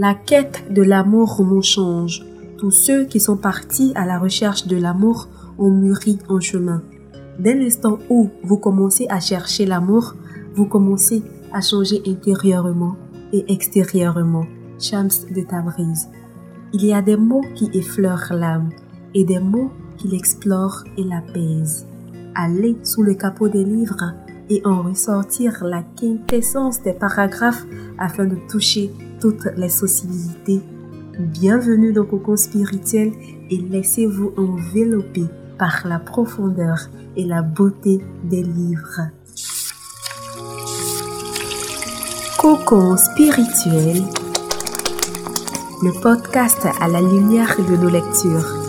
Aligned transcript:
La 0.00 0.14
quête 0.14 0.72
de 0.72 0.82
l'amour 0.82 1.44
nous 1.44 1.60
change. 1.60 2.24
Tous 2.56 2.70
ceux 2.70 3.04
qui 3.06 3.18
sont 3.18 3.36
partis 3.36 3.90
à 3.96 4.06
la 4.06 4.20
recherche 4.20 4.68
de 4.68 4.76
l'amour 4.76 5.26
ont 5.58 5.72
mûri 5.72 6.20
en 6.28 6.38
chemin. 6.38 6.84
Dès 7.40 7.56
l'instant 7.56 7.98
où 8.08 8.30
vous 8.44 8.58
commencez 8.58 9.08
à 9.08 9.18
chercher 9.18 9.66
l'amour, 9.66 10.14
vous 10.54 10.66
commencez 10.66 11.24
à 11.52 11.60
changer 11.60 12.00
intérieurement 12.06 12.94
et 13.32 13.52
extérieurement. 13.52 14.46
Shams 14.78 15.10
de 15.34 15.42
Tabriz. 15.42 16.06
Il 16.72 16.86
y 16.86 16.92
a 16.94 17.02
des 17.02 17.16
mots 17.16 17.44
qui 17.56 17.68
effleurent 17.74 18.32
l'âme 18.32 18.68
et 19.14 19.24
des 19.24 19.40
mots 19.40 19.72
qui 19.96 20.06
l'explorent 20.06 20.84
et 20.96 21.02
l'apaisent. 21.02 21.88
Allez 22.36 22.76
sous 22.84 23.02
le 23.02 23.14
capot 23.14 23.48
des 23.48 23.64
livres 23.64 24.14
et 24.50 24.62
en 24.64 24.82
ressortir 24.82 25.64
la 25.64 25.82
quintessence 25.82 26.82
des 26.82 26.92
paragraphes 26.92 27.64
afin 27.98 28.24
de 28.24 28.36
toucher 28.48 28.90
toutes 29.20 29.48
les 29.56 29.68
sensibilités. 29.68 30.60
Bienvenue 31.18 31.92
dans 31.92 32.04
Cocon 32.04 32.36
Spirituel 32.36 33.12
et 33.50 33.58
laissez-vous 33.58 34.32
envelopper 34.36 35.24
par 35.58 35.86
la 35.86 35.98
profondeur 35.98 36.78
et 37.16 37.24
la 37.24 37.42
beauté 37.42 38.00
des 38.24 38.42
livres. 38.42 39.08
Cocon 42.38 42.96
Spirituel, 42.96 44.04
le 45.82 46.00
podcast 46.00 46.66
à 46.80 46.86
la 46.86 47.00
lumière 47.00 47.56
de 47.58 47.76
nos 47.76 47.90
lectures. 47.90 48.67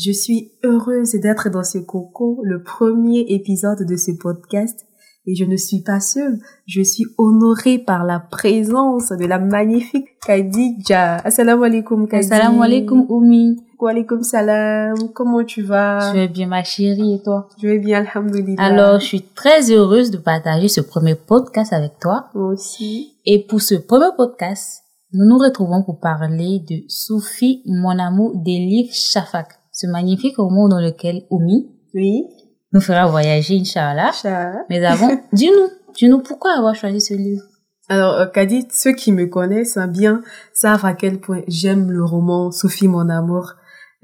Je 0.00 0.12
suis 0.12 0.52
heureuse 0.62 1.10
d'être 1.14 1.50
dans 1.50 1.64
ce 1.64 1.78
coco, 1.78 2.38
le 2.44 2.62
premier 2.62 3.22
épisode 3.30 3.84
de 3.84 3.96
ce 3.96 4.12
podcast. 4.12 4.86
Et 5.26 5.34
je 5.34 5.44
ne 5.44 5.56
suis 5.56 5.82
pas 5.82 5.98
seule, 5.98 6.38
je 6.66 6.82
suis 6.82 7.04
honorée 7.18 7.78
par 7.78 8.04
la 8.04 8.20
présence 8.20 9.08
de 9.08 9.26
la 9.26 9.40
magnifique 9.40 10.06
Khadija. 10.24 11.16
Assalamu 11.16 11.64
alaikum 11.64 12.06
Khadija. 12.06 12.36
Assalamu 12.36 12.62
alaikum 12.62 13.06
Oumi. 13.08 13.56
Wa 13.80 13.90
alaikum 13.90 14.22
salam. 14.22 14.94
Comment 15.12 15.42
tu 15.44 15.62
vas? 15.62 16.12
Je 16.12 16.20
vais 16.20 16.28
bien 16.28 16.46
ma 16.46 16.62
chérie 16.62 17.14
et 17.14 17.22
toi? 17.22 17.48
Je 17.60 17.66
vais 17.66 17.80
bien, 17.80 18.06
alhamdoulilah. 18.06 18.62
Alors, 18.62 19.00
je 19.00 19.04
suis 19.04 19.22
très 19.22 19.72
heureuse 19.72 20.12
de 20.12 20.18
partager 20.18 20.68
ce 20.68 20.80
premier 20.80 21.16
podcast 21.16 21.72
avec 21.72 21.98
toi. 21.98 22.28
Moi 22.34 22.52
aussi. 22.52 23.16
Et 23.26 23.44
pour 23.44 23.60
ce 23.60 23.74
premier 23.74 24.14
podcast, 24.16 24.84
nous 25.12 25.26
nous 25.26 25.38
retrouvons 25.38 25.82
pour 25.82 25.98
parler 25.98 26.60
de 26.70 26.84
Soufi, 26.86 27.62
mon 27.66 27.98
amour, 27.98 28.32
des 28.36 28.58
livres 28.58 28.94
Shafak 28.94 29.57
ce 29.78 29.86
magnifique 29.86 30.38
roman 30.38 30.68
dans 30.68 30.80
lequel 30.80 31.22
Oumi 31.30 31.70
Oui. 31.94 32.24
nous 32.72 32.80
fera 32.80 33.06
voyager, 33.06 33.54
Inch'Allah. 33.60 34.08
Inch'Allah. 34.08 34.64
Mais 34.68 34.84
avant, 34.84 35.08
dis-nous, 35.32 35.68
dis-nous 35.94 36.18
pourquoi 36.18 36.50
avoir 36.58 36.74
choisi 36.74 37.00
ce 37.00 37.14
livre? 37.14 37.44
Alors, 37.88 38.14
euh, 38.14 38.26
Kadi, 38.26 38.66
ceux 38.72 38.92
qui 38.92 39.12
me 39.12 39.26
connaissent 39.26 39.76
hein, 39.76 39.86
bien 39.86 40.22
savent 40.52 40.84
à 40.84 40.94
quel 40.94 41.20
point 41.20 41.42
j'aime 41.46 41.92
le 41.92 42.04
roman 42.04 42.50
Sophie, 42.50 42.88
mon 42.88 43.08
amour. 43.08 43.52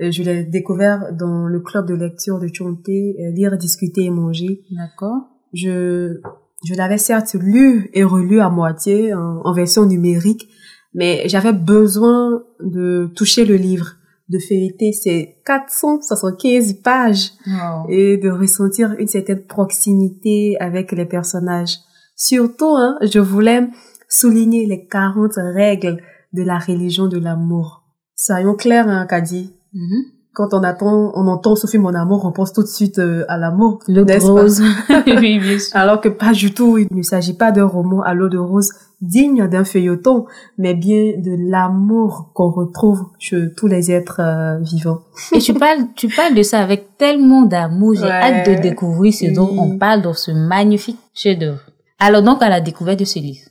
Euh, 0.01 0.13
je 0.13 0.23
l'ai 0.23 0.45
découvert 0.45 1.13
dans 1.13 1.47
le 1.49 1.59
club 1.59 1.89
de 1.89 1.95
lecture 1.95 2.39
de 2.39 2.49
Chonté, 2.53 3.17
euh, 3.19 3.33
Lire, 3.33 3.59
discuter 3.59 4.05
et 4.05 4.11
manger. 4.11 4.61
D'accord. 4.71 5.23
Je, 5.53 6.21
je 6.65 6.75
l'avais 6.77 6.99
certes 6.99 7.35
lu 7.35 7.91
et 7.95 8.05
relu 8.05 8.41
à 8.41 8.49
moitié 8.49 9.13
en, 9.13 9.41
en 9.45 9.53
version 9.53 9.87
numérique, 9.87 10.49
mais 10.95 11.29
j'avais 11.29 11.53
besoin 11.53 12.45
de 12.61 13.11
toucher 13.17 13.45
le 13.45 13.57
livre 13.57 13.97
de 14.29 14.39
feuilleter 14.39 14.93
ces 14.93 15.37
475 15.45 16.75
pages 16.83 17.31
Wow. 17.47 17.87
et 17.91 18.17
de 18.17 18.31
ressentir 18.31 18.95
une 18.99 19.07
certaine 19.09 19.43
proximité 19.45 20.57
avec 20.61 20.93
les 20.93 21.05
personnages. 21.07 21.79
Surtout, 22.17 22.75
hein, 22.77 22.97
je 23.03 23.19
voulais 23.19 23.69
souligner 24.09 24.67
les 24.67 24.87
40 24.87 25.33
règles 25.37 25.99
de 26.33 26.43
la 26.43 26.59
religion 26.59 27.07
de 27.09 27.19
l'amour. 27.19 27.83
Soyons 28.17 28.55
clairs, 28.55 28.89
hein, 28.89 29.07
Kadi. 29.07 29.53
Mhm. 29.73 30.03
Quand 30.35 30.49
on 30.53 30.65
attend, 30.65 31.13
on 31.15 31.29
entend 31.29 31.55
Sophie 31.55 31.79
mon 31.79 31.95
amour, 31.95 32.25
on 32.25 32.33
pense 32.33 32.53
tout 32.53 32.63
de 32.63 32.69
suite 32.69 32.99
euh, 32.99 33.25
à 33.29 33.39
l'amour. 33.39 33.79
Le 33.87 34.03
n'est-ce 34.03 34.27
pas? 34.27 34.33
rose. 34.33 34.63
oui, 35.07 35.39
bien 35.39 35.59
sûr. 35.61 35.77
Alors 35.77 36.01
que 36.01 36.09
pas 36.09 36.33
du 36.33 36.53
tout, 36.53 36.77
il 36.77 36.89
ne 36.91 37.03
s'agit 37.03 37.35
pas 37.35 37.53
d'un 37.53 37.67
roman 37.67 38.03
à 38.03 38.15
l'eau 38.15 38.29
de 38.29 38.37
rose 38.39 38.71
digne 39.01 39.47
d'un 39.49 39.65
feuilleton, 39.65 40.27
mais 40.59 40.75
bien 40.75 41.13
de 41.19 41.37
l'amour 41.51 42.31
qu'on 42.35 42.51
retrouve 42.51 43.05
chez 43.21 43.53
tous 43.57 43.67
les 43.69 43.93
êtres 43.93 44.21
euh, 44.21 44.59
vivants. 44.61 45.03
Et 45.33 45.39
tu 45.39 45.55
parles, 45.55 45.87
tu 45.95 46.09
parles 46.09 46.35
de 46.35 46.43
ça 46.43 46.59
avec 46.61 46.97
tellement 46.99 47.43
d'amour. 47.43 47.95
J'ai 47.95 48.03
Ouais. 48.03 48.11
hâte 48.11 48.49
de 48.49 48.61
découvrir 48.63 49.13
ce 49.15 49.27
dont 49.33 49.49
Oui. 49.53 49.59
on 49.61 49.79
parle 49.79 50.03
dans 50.03 50.15
ce 50.15 50.33
magnifique 50.33 50.99
chef-d'œuvre. 51.15 51.61
Alors 52.01 52.23
donc 52.23 52.43
à 52.43 52.49
la 52.49 52.61
découverte 52.61 52.99
de 52.99 53.05
ce 53.05 53.19
livre. 53.21 53.47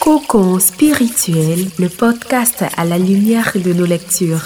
Cocon 0.00 0.58
spirituel, 0.58 1.60
le 1.78 1.88
podcast 1.88 2.64
à 2.76 2.84
la 2.84 2.98
lumière 2.98 3.52
de 3.54 3.72
nos 3.72 3.86
lectures. 3.86 4.42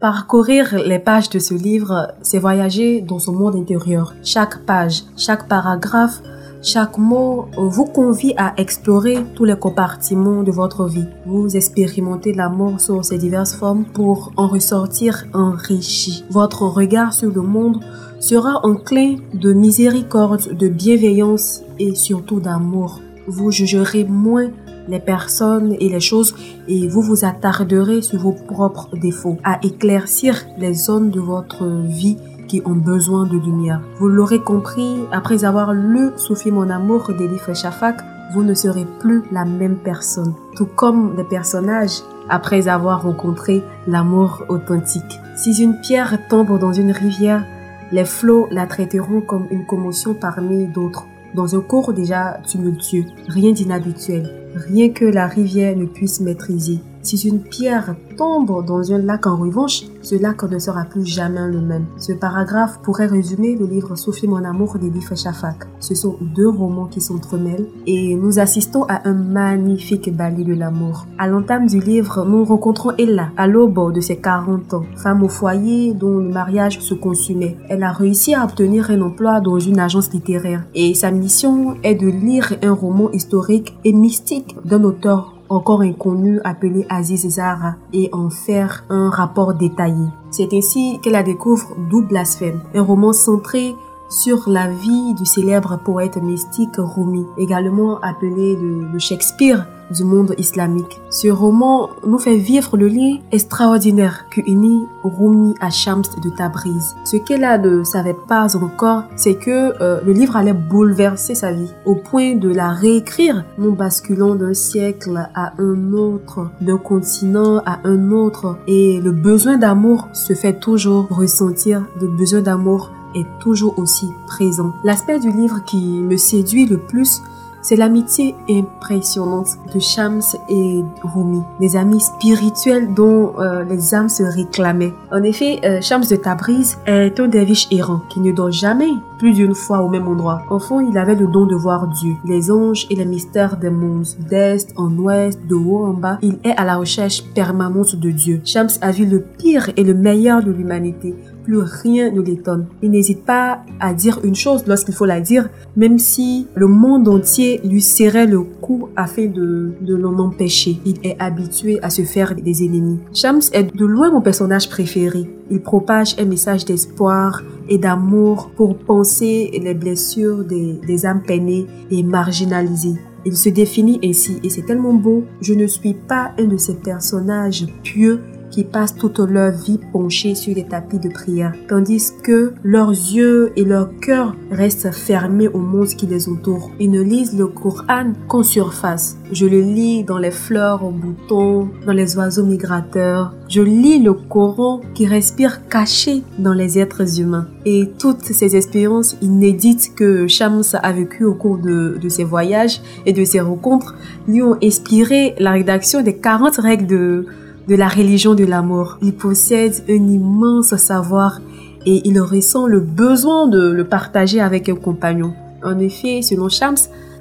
Parcourir 0.00 0.78
les 0.86 0.98
pages 0.98 1.28
de 1.28 1.38
ce 1.38 1.52
livre, 1.52 2.14
c'est 2.22 2.38
voyager 2.38 3.02
dans 3.02 3.18
son 3.18 3.34
monde 3.34 3.54
intérieur. 3.54 4.14
Chaque 4.24 4.64
page, 4.64 5.02
chaque 5.14 5.46
paragraphe, 5.46 6.22
chaque 6.62 6.96
mot 6.96 7.48
vous 7.58 7.84
convie 7.84 8.32
à 8.38 8.54
explorer 8.56 9.18
tous 9.34 9.44
les 9.44 9.58
compartiments 9.58 10.42
de 10.42 10.52
votre 10.52 10.86
vie. 10.86 11.04
Vous 11.26 11.54
expérimentez 11.54 12.32
l'amour 12.32 12.80
sous 12.80 13.02
ses 13.02 13.18
diverses 13.18 13.54
formes 13.54 13.84
pour 13.84 14.32
en 14.38 14.48
ressortir 14.48 15.26
enrichi. 15.34 16.24
Votre 16.30 16.62
regard 16.62 17.12
sur 17.12 17.30
le 17.30 17.42
monde 17.42 17.84
sera 18.20 18.64
enclin 18.64 19.16
de 19.34 19.52
miséricorde, 19.52 20.56
de 20.56 20.68
bienveillance 20.68 21.60
et 21.78 21.94
surtout 21.94 22.40
d'amour. 22.40 23.02
Vous 23.26 23.50
jugerez 23.50 24.04
moins 24.04 24.48
les 24.90 25.00
personnes 25.00 25.76
et 25.80 25.88
les 25.88 26.00
choses 26.00 26.34
et 26.68 26.88
vous 26.88 27.00
vous 27.00 27.24
attarderez 27.24 28.02
sur 28.02 28.18
vos 28.18 28.32
propres 28.32 28.88
défauts, 28.96 29.38
à 29.44 29.58
éclaircir 29.62 30.44
les 30.58 30.74
zones 30.74 31.10
de 31.10 31.20
votre 31.20 31.66
vie 31.66 32.18
qui 32.48 32.60
ont 32.64 32.74
besoin 32.74 33.26
de 33.26 33.38
lumière. 33.38 33.80
Vous 33.98 34.08
l'aurez 34.08 34.40
compris, 34.40 35.04
après 35.12 35.44
avoir 35.44 35.72
lu 35.72 36.10
Sophie 36.16 36.50
mon 36.50 36.68
amour 36.68 37.12
d'Elif 37.16 37.52
Shafak, 37.54 38.00
vous 38.32 38.42
ne 38.42 38.54
serez 38.54 38.86
plus 38.98 39.22
la 39.32 39.44
même 39.44 39.76
personne. 39.76 40.34
Tout 40.56 40.66
comme 40.66 41.14
les 41.16 41.24
personnages, 41.24 42.02
après 42.28 42.68
avoir 42.68 43.02
rencontré 43.02 43.62
l'amour 43.86 44.44
authentique. 44.48 45.20
Si 45.36 45.62
une 45.62 45.80
pierre 45.80 46.18
tombe 46.28 46.58
dans 46.58 46.72
une 46.72 46.92
rivière, 46.92 47.44
les 47.92 48.04
flots 48.04 48.48
la 48.50 48.66
traiteront 48.66 49.20
comme 49.20 49.46
une 49.50 49.66
commotion 49.66 50.14
parmi 50.14 50.66
d'autres. 50.66 51.06
Dans 51.34 51.54
un 51.54 51.60
cours 51.60 51.92
déjà 51.92 52.40
tumultueux, 52.46 53.04
rien 53.28 53.52
d'inhabituel, 53.52 54.34
rien 54.54 54.90
que 54.90 55.04
la 55.04 55.28
rivière 55.28 55.76
ne 55.76 55.86
puisse 55.86 56.20
maîtriser. 56.20 56.80
Si 57.02 57.16
une 57.26 57.40
pierre 57.40 57.96
tombe 58.18 58.64
dans 58.66 58.92
un 58.92 58.98
lac 58.98 59.26
en 59.26 59.36
revanche, 59.36 59.84
ce 60.02 60.16
lac 60.16 60.42
ne 60.42 60.58
sera 60.58 60.84
plus 60.84 61.06
jamais 61.06 61.48
le 61.48 61.60
même. 61.60 61.86
Ce 61.96 62.12
paragraphe 62.12 62.78
pourrait 62.82 63.06
résumer 63.06 63.56
le 63.56 63.66
livre 63.66 63.96
Sophie 63.96 64.28
mon 64.28 64.44
amour 64.44 64.78
d'Elif 64.78 65.14
Shafak. 65.14 65.66
Ce 65.78 65.94
sont 65.94 66.16
deux 66.20 66.48
romans 66.48 66.86
qui 66.86 67.00
s'entremêlent 67.00 67.68
et 67.86 68.14
nous 68.14 68.38
assistons 68.38 68.84
à 68.84 69.08
un 69.08 69.14
magnifique 69.14 70.14
ballet 70.14 70.44
de 70.44 70.54
l'amour. 70.54 71.06
À 71.18 71.26
l'entame 71.26 71.66
du 71.66 71.80
livre, 71.80 72.26
nous 72.26 72.44
rencontrons 72.44 72.92
Ella, 72.98 73.30
à 73.36 73.46
l'aube 73.46 73.94
de 73.94 74.00
ses 74.00 74.16
40 74.16 74.74
ans, 74.74 74.84
femme 74.96 75.22
au 75.22 75.28
foyer 75.28 75.94
dont 75.94 76.18
le 76.18 76.28
mariage 76.28 76.80
se 76.80 76.94
consumait. 76.94 77.56
Elle 77.70 77.82
a 77.82 77.92
réussi 77.92 78.34
à 78.34 78.44
obtenir 78.44 78.90
un 78.90 79.00
emploi 79.00 79.40
dans 79.40 79.58
une 79.58 79.80
agence 79.80 80.12
littéraire 80.12 80.64
et 80.74 80.92
sa 80.92 81.10
mission 81.10 81.76
est 81.82 81.94
de 81.94 82.08
lire 82.08 82.54
un 82.62 82.72
roman 82.72 83.10
historique 83.12 83.76
et 83.84 83.92
mystique 83.92 84.56
d'un 84.64 84.84
auteur 84.84 85.39
encore 85.50 85.82
inconnu 85.82 86.40
appelé 86.44 86.86
Aziz 86.88 87.28
Zara 87.28 87.74
et 87.92 88.08
en 88.12 88.30
faire 88.30 88.84
un 88.88 89.10
rapport 89.10 89.54
détaillé. 89.54 90.06
C'est 90.30 90.54
ainsi 90.54 90.98
qu'elle 91.02 91.12
la 91.12 91.22
découvre 91.22 91.76
Double 91.90 92.08
Blasphème, 92.08 92.60
un 92.74 92.82
roman 92.82 93.12
centré 93.12 93.74
sur 94.08 94.48
la 94.48 94.68
vie 94.68 95.14
du 95.14 95.26
célèbre 95.26 95.78
poète 95.84 96.16
mystique 96.16 96.76
Rumi, 96.78 97.26
également 97.36 98.00
appelé 98.00 98.56
le 98.56 98.98
Shakespeare 98.98 99.66
du 99.90 100.04
monde 100.04 100.34
islamique. 100.38 101.00
Ce 101.10 101.28
roman 101.28 101.90
nous 102.06 102.18
fait 102.18 102.36
vivre 102.36 102.76
le 102.76 102.88
lien 102.88 103.18
extraordinaire 103.32 104.26
que 104.30 104.40
unit 104.46 104.86
Rumi 105.02 105.54
à 105.60 105.70
Shams 105.70 106.02
de 106.22 106.30
Tabriz. 106.30 106.94
Ce 107.04 107.16
qu'elle 107.16 107.40
ne 107.62 107.84
savait 107.84 108.16
pas 108.28 108.56
encore, 108.56 109.04
c'est 109.16 109.34
que 109.34 109.72
euh, 109.80 110.00
le 110.04 110.12
livre 110.12 110.36
allait 110.36 110.52
bouleverser 110.52 111.34
sa 111.34 111.52
vie, 111.52 111.70
au 111.84 111.94
point 111.94 112.36
de 112.36 112.48
la 112.48 112.70
réécrire. 112.70 113.44
Nous 113.58 113.74
basculons 113.74 114.34
d'un 114.34 114.54
siècle 114.54 115.28
à 115.34 115.52
un 115.58 115.92
autre, 115.92 116.50
d'un 116.60 116.78
continent 116.78 117.58
à 117.66 117.80
un 117.84 118.10
autre, 118.10 118.58
et 118.66 119.00
le 119.00 119.12
besoin 119.12 119.56
d'amour 119.56 120.08
se 120.12 120.34
fait 120.34 120.58
toujours 120.58 121.08
ressentir, 121.08 121.86
le 122.00 122.08
besoin 122.08 122.40
d'amour 122.40 122.90
est 123.14 123.26
toujours 123.40 123.78
aussi 123.78 124.06
présent. 124.26 124.72
L'aspect 124.84 125.18
du 125.18 125.30
livre 125.30 125.64
qui 125.64 125.78
me 125.78 126.16
séduit 126.16 126.66
le 126.66 126.78
plus 126.78 127.22
C'est 127.62 127.76
l'amitié 127.76 128.34
impressionnante 128.48 129.58
de 129.74 129.78
Shams 129.78 130.22
et 130.48 130.82
Rumi, 131.02 131.42
des 131.60 131.76
amis 131.76 132.00
spirituels 132.00 132.94
dont 132.94 133.34
euh, 133.38 133.64
les 133.64 133.94
âmes 133.94 134.08
se 134.08 134.22
réclamaient. 134.22 134.94
En 135.12 135.22
effet, 135.22 135.60
euh, 135.64 135.80
Shams 135.80 136.04
de 136.10 136.16
Tabriz 136.16 136.78
est 136.86 137.20
un 137.20 137.28
derviche 137.28 137.68
errant 137.70 138.00
qui 138.08 138.20
ne 138.20 138.32
dort 138.32 138.50
jamais 138.50 138.90
plus 139.18 139.34
d'une 139.34 139.54
fois 139.54 139.82
au 139.82 139.88
même 139.88 140.08
endroit. 140.08 140.42
Enfant, 140.48 140.80
il 140.80 140.96
avait 140.96 141.14
le 141.14 141.26
don 141.26 141.44
de 141.44 141.54
voir 141.54 141.86
Dieu, 141.88 142.14
les 142.24 142.50
anges 142.50 142.86
et 142.88 142.94
les 142.94 143.04
mystères 143.04 143.58
des 143.58 143.68
mondes, 143.68 144.06
d'est 144.30 144.72
en 144.76 144.90
ouest, 144.96 145.38
de 145.46 145.54
haut 145.54 145.84
en 145.84 145.92
bas. 145.92 146.18
Il 146.22 146.38
est 146.44 146.56
à 146.56 146.64
la 146.64 146.76
recherche 146.76 147.22
permanente 147.34 147.96
de 147.96 148.10
Dieu. 148.10 148.40
Shams 148.44 148.70
a 148.80 148.90
vu 148.90 149.04
le 149.04 149.20
pire 149.20 149.70
et 149.76 149.84
le 149.84 149.92
meilleur 149.92 150.42
de 150.42 150.50
l'humanité 150.50 151.14
plus 151.50 151.58
rien 151.58 152.12
ne 152.12 152.20
l'étonne. 152.20 152.66
Il 152.80 152.92
n'hésite 152.92 153.24
pas 153.24 153.64
à 153.80 153.92
dire 153.92 154.20
une 154.22 154.36
chose 154.36 154.62
lorsqu'il 154.68 154.94
faut 154.94 155.04
la 155.04 155.20
dire, 155.20 155.48
même 155.76 155.98
si 155.98 156.46
le 156.54 156.68
monde 156.68 157.08
entier 157.08 157.60
lui 157.64 157.80
serrait 157.80 158.26
le 158.26 158.42
cou 158.42 158.88
afin 158.94 159.26
de, 159.26 159.72
de 159.80 159.96
l'en 159.96 160.16
empêcher. 160.20 160.78
Il 160.84 160.98
est 161.02 161.16
habitué 161.18 161.80
à 161.82 161.90
se 161.90 162.02
faire 162.02 162.36
des 162.36 162.64
ennemis. 162.64 163.00
Shams 163.12 163.40
est 163.52 163.74
de 163.74 163.84
loin 163.84 164.12
mon 164.12 164.20
personnage 164.20 164.68
préféré. 164.68 165.28
Il 165.50 165.60
propage 165.60 166.14
un 166.20 166.26
message 166.26 166.64
d'espoir 166.64 167.42
et 167.68 167.78
d'amour 167.78 168.50
pour 168.54 168.76
penser 168.76 169.50
les 169.60 169.74
blessures 169.74 170.44
des, 170.44 170.78
des 170.86 171.04
âmes 171.04 171.22
peinées 171.26 171.66
et 171.90 172.04
marginalisées. 172.04 173.00
Il 173.26 173.36
se 173.36 173.50
définit 173.50 174.00
ainsi 174.02 174.38
et 174.42 174.48
c'est 174.48 174.62
tellement 174.62 174.94
beau. 174.94 175.24
Je 175.42 175.52
ne 175.52 175.66
suis 175.66 175.94
pas 175.94 176.32
un 176.38 176.44
de 176.44 176.56
ces 176.56 176.74
personnages 176.74 177.66
pieux 177.82 178.20
qui 178.50 178.64
passent 178.64 178.96
toute 178.96 179.18
leur 179.18 179.52
vie 179.52 179.78
penchés 179.92 180.34
sur 180.34 180.54
des 180.54 180.66
tapis 180.66 180.98
de 180.98 181.08
prière, 181.08 181.52
tandis 181.68 182.12
que 182.22 182.52
leurs 182.62 182.90
yeux 182.90 183.52
et 183.56 183.64
leur 183.64 183.90
cœur 184.00 184.34
restent 184.50 184.92
fermés 184.92 185.48
au 185.48 185.58
monde 185.58 185.88
qui 185.88 186.06
les 186.06 186.28
entoure. 186.28 186.70
Ils 186.78 186.90
ne 186.90 187.02
lisent 187.02 187.38
le 187.38 187.46
Coran 187.46 188.12
qu'en 188.28 188.42
surface. 188.42 189.16
Je 189.32 189.46
le 189.46 189.60
lis 189.60 190.04
dans 190.04 190.18
les 190.18 190.30
fleurs 190.30 190.84
en 190.84 190.90
bouton, 190.90 191.68
dans 191.86 191.92
les 191.92 192.16
oiseaux 192.16 192.44
migrateurs. 192.44 193.32
Je 193.48 193.62
lis 193.62 194.02
le 194.02 194.14
Coran 194.14 194.80
qui 194.94 195.06
respire 195.06 195.68
caché 195.68 196.22
dans 196.38 196.52
les 196.52 196.78
êtres 196.78 197.20
humains. 197.20 197.48
Et 197.64 197.90
toutes 197.98 198.22
ces 198.22 198.56
expériences 198.56 199.16
inédites 199.22 199.94
que 199.94 200.26
Shams 200.26 200.62
a 200.74 200.92
vécues 200.92 201.24
au 201.24 201.34
cours 201.34 201.58
de, 201.58 201.98
de 202.00 202.08
ses 202.08 202.24
voyages 202.24 202.80
et 203.06 203.12
de 203.12 203.24
ses 203.24 203.40
rencontres 203.40 203.94
lui 204.26 204.42
ont 204.42 204.56
inspiré 204.62 205.34
la 205.38 205.52
rédaction 205.52 206.02
des 206.02 206.16
40 206.16 206.56
règles 206.56 206.86
de 206.86 207.26
de 207.68 207.74
la 207.74 207.88
religion 207.88 208.34
de 208.34 208.44
l'amour. 208.44 208.98
Il 209.02 209.14
possède 209.14 209.74
un 209.88 210.08
immense 210.08 210.74
savoir 210.76 211.40
et 211.86 212.02
il 212.04 212.20
ressent 212.20 212.66
le 212.66 212.80
besoin 212.80 213.48
de 213.48 213.70
le 213.70 213.84
partager 213.84 214.40
avec 214.40 214.68
un 214.68 214.74
compagnon. 214.74 215.34
En 215.62 215.78
effet, 215.78 216.22
selon 216.22 216.48
Shams, 216.48 216.76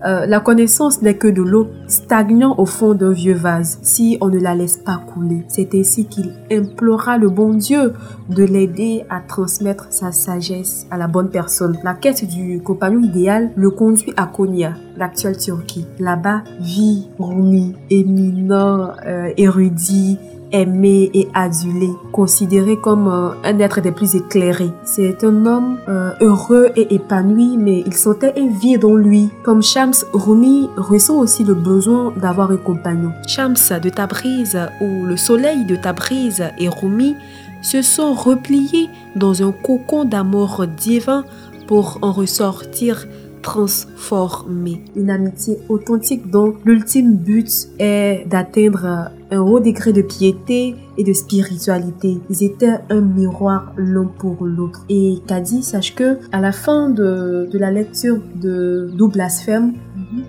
euh, 0.06 0.26
la 0.26 0.40
connaissance 0.40 1.02
n'est 1.02 1.18
que 1.18 1.28
de 1.28 1.42
l'eau 1.42 1.68
stagnant 1.88 2.56
au 2.58 2.66
fond 2.66 2.94
d'un 2.94 3.12
vieux 3.12 3.34
vase 3.34 3.80
si 3.82 4.18
on 4.22 4.30
ne 4.30 4.40
la 4.40 4.56
laisse 4.56 4.78
pas 4.78 4.98
couler. 4.98 5.44
C'est 5.48 5.76
ainsi 5.76 6.06
qu'il 6.06 6.34
implora 6.52 7.18
le 7.18 7.30
bon 7.30 7.54
Dieu 7.54 7.94
de 8.30 8.44
l'aider 8.44 9.06
à 9.10 9.20
transmettre 9.20 9.88
sa 9.90 10.12
sagesse 10.12 10.88
à 10.92 10.98
la 10.98 11.08
bonne 11.08 11.30
personne. 11.30 11.78
La 11.84 11.94
quête 11.94 12.26
du 12.26 12.62
compagnon 12.62 13.02
idéal 13.02 13.52
le 13.56 13.70
conduit 13.70 14.14
à 14.18 14.26
Konya, 14.26 14.74
l'actuelle 14.98 15.38
Turquie. 15.38 15.88
Là-bas 16.00 16.44
vit 16.60 17.10
Rumi, 17.20 17.76
éminent, 17.90 18.92
euh, 19.06 19.32
érudit, 19.38 20.18
aimé 20.52 21.10
et 21.14 21.28
adulé, 21.34 21.90
considéré 22.12 22.78
comme 22.78 23.08
euh, 23.08 23.32
un 23.44 23.60
être 23.60 23.82
des 23.82 23.92
plus 23.92 24.16
éclairés. 24.16 24.72
C'est 24.84 25.24
un 25.24 25.46
homme 25.46 25.80
euh, 25.88 26.12
heureux 26.22 26.70
et 26.76 26.94
épanoui, 26.96 27.58
mais 27.58 27.84
il 27.86 27.94
sentait 27.94 28.34
un 28.38 28.48
vide 28.48 28.86
en 28.86 28.96
lui. 28.96 29.30
Comme 29.44 29.62
Shams, 29.62 29.94
Rumi 30.14 30.70
ressent 30.78 31.18
aussi 31.18 31.44
le 31.44 31.54
besoin 31.54 32.14
d'avoir 32.18 32.52
un 32.52 32.58
compagnon. 32.58 33.12
Shams 33.28 33.56
de 33.82 33.90
Tabriz 33.90 34.58
ou 34.82 35.06
le 35.06 35.18
soleil 35.18 35.66
de 35.66 35.76
Tabriz 35.76 36.44
et 36.58 36.70
Rumi 36.70 37.16
se 37.62 37.82
sont 37.82 38.14
repliés 38.14 38.90
dans 39.16 39.44
un 39.44 39.52
cocon 39.52 40.06
d'amour 40.06 40.66
divin 40.68 41.26
pour 41.68 42.00
en 42.02 42.12
ressortir 42.12 43.06
transformé. 43.42 44.82
Une 44.96 45.10
amitié 45.10 45.60
authentique 45.70 46.30
dont 46.30 46.54
l'ultime 46.66 47.16
but 47.16 47.68
est 47.80 48.28
d'atteindre 48.28 49.12
un 49.32 49.40
haut 49.40 49.60
degré 49.60 49.94
de 49.94 50.02
piété 50.02 50.76
et 50.98 51.04
de 51.04 51.14
spiritualité. 51.14 52.20
Ils 52.30 52.44
étaient 52.44 52.80
un 52.90 53.02
miroir 53.02 53.74
l'un 53.78 54.10
pour 54.18 54.46
l'autre. 54.46 54.86
Et 54.90 55.20
Kadi, 55.28 55.62
sache 55.64 55.96
que 55.96 56.18
à 56.32 56.42
la 56.42 56.52
fin 56.52 56.90
de, 56.90 57.48
de 57.52 57.58
la 57.60 57.72
lecture 57.72 58.20
de 58.36 58.90
Double 58.96 59.14
Blasphème, 59.14 59.74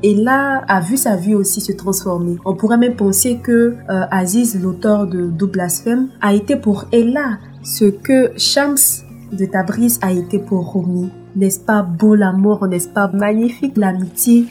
et 0.02 0.14
là 0.14 0.62
a 0.68 0.80
vu 0.80 0.96
sa 0.96 1.16
vie 1.16 1.34
aussi 1.34 1.60
se 1.60 1.72
transformer. 1.72 2.36
On 2.44 2.54
pourrait 2.54 2.78
même 2.78 2.96
penser 2.96 3.38
que 3.42 3.50
euh, 3.88 4.04
Aziz, 4.10 4.60
l'auteur 4.60 5.06
de 5.06 5.26
Double 5.26 5.52
Blasphème, 5.52 6.08
a 6.20 6.34
été 6.34 6.56
pour 6.56 6.84
Ella 6.92 7.38
ce 7.62 7.84
que 7.86 8.32
Shams 8.36 8.76
de 9.32 9.44
Tabriz 9.46 9.98
a 10.02 10.12
été 10.12 10.38
pour 10.38 10.74
Rumi. 10.74 11.10
N'est-ce 11.36 11.60
pas 11.60 11.82
beau 11.82 12.14
l'amour, 12.14 12.66
n'est-ce 12.66 12.88
pas 12.88 13.08
magnifique 13.08 13.76
l'amitié? 13.76 14.46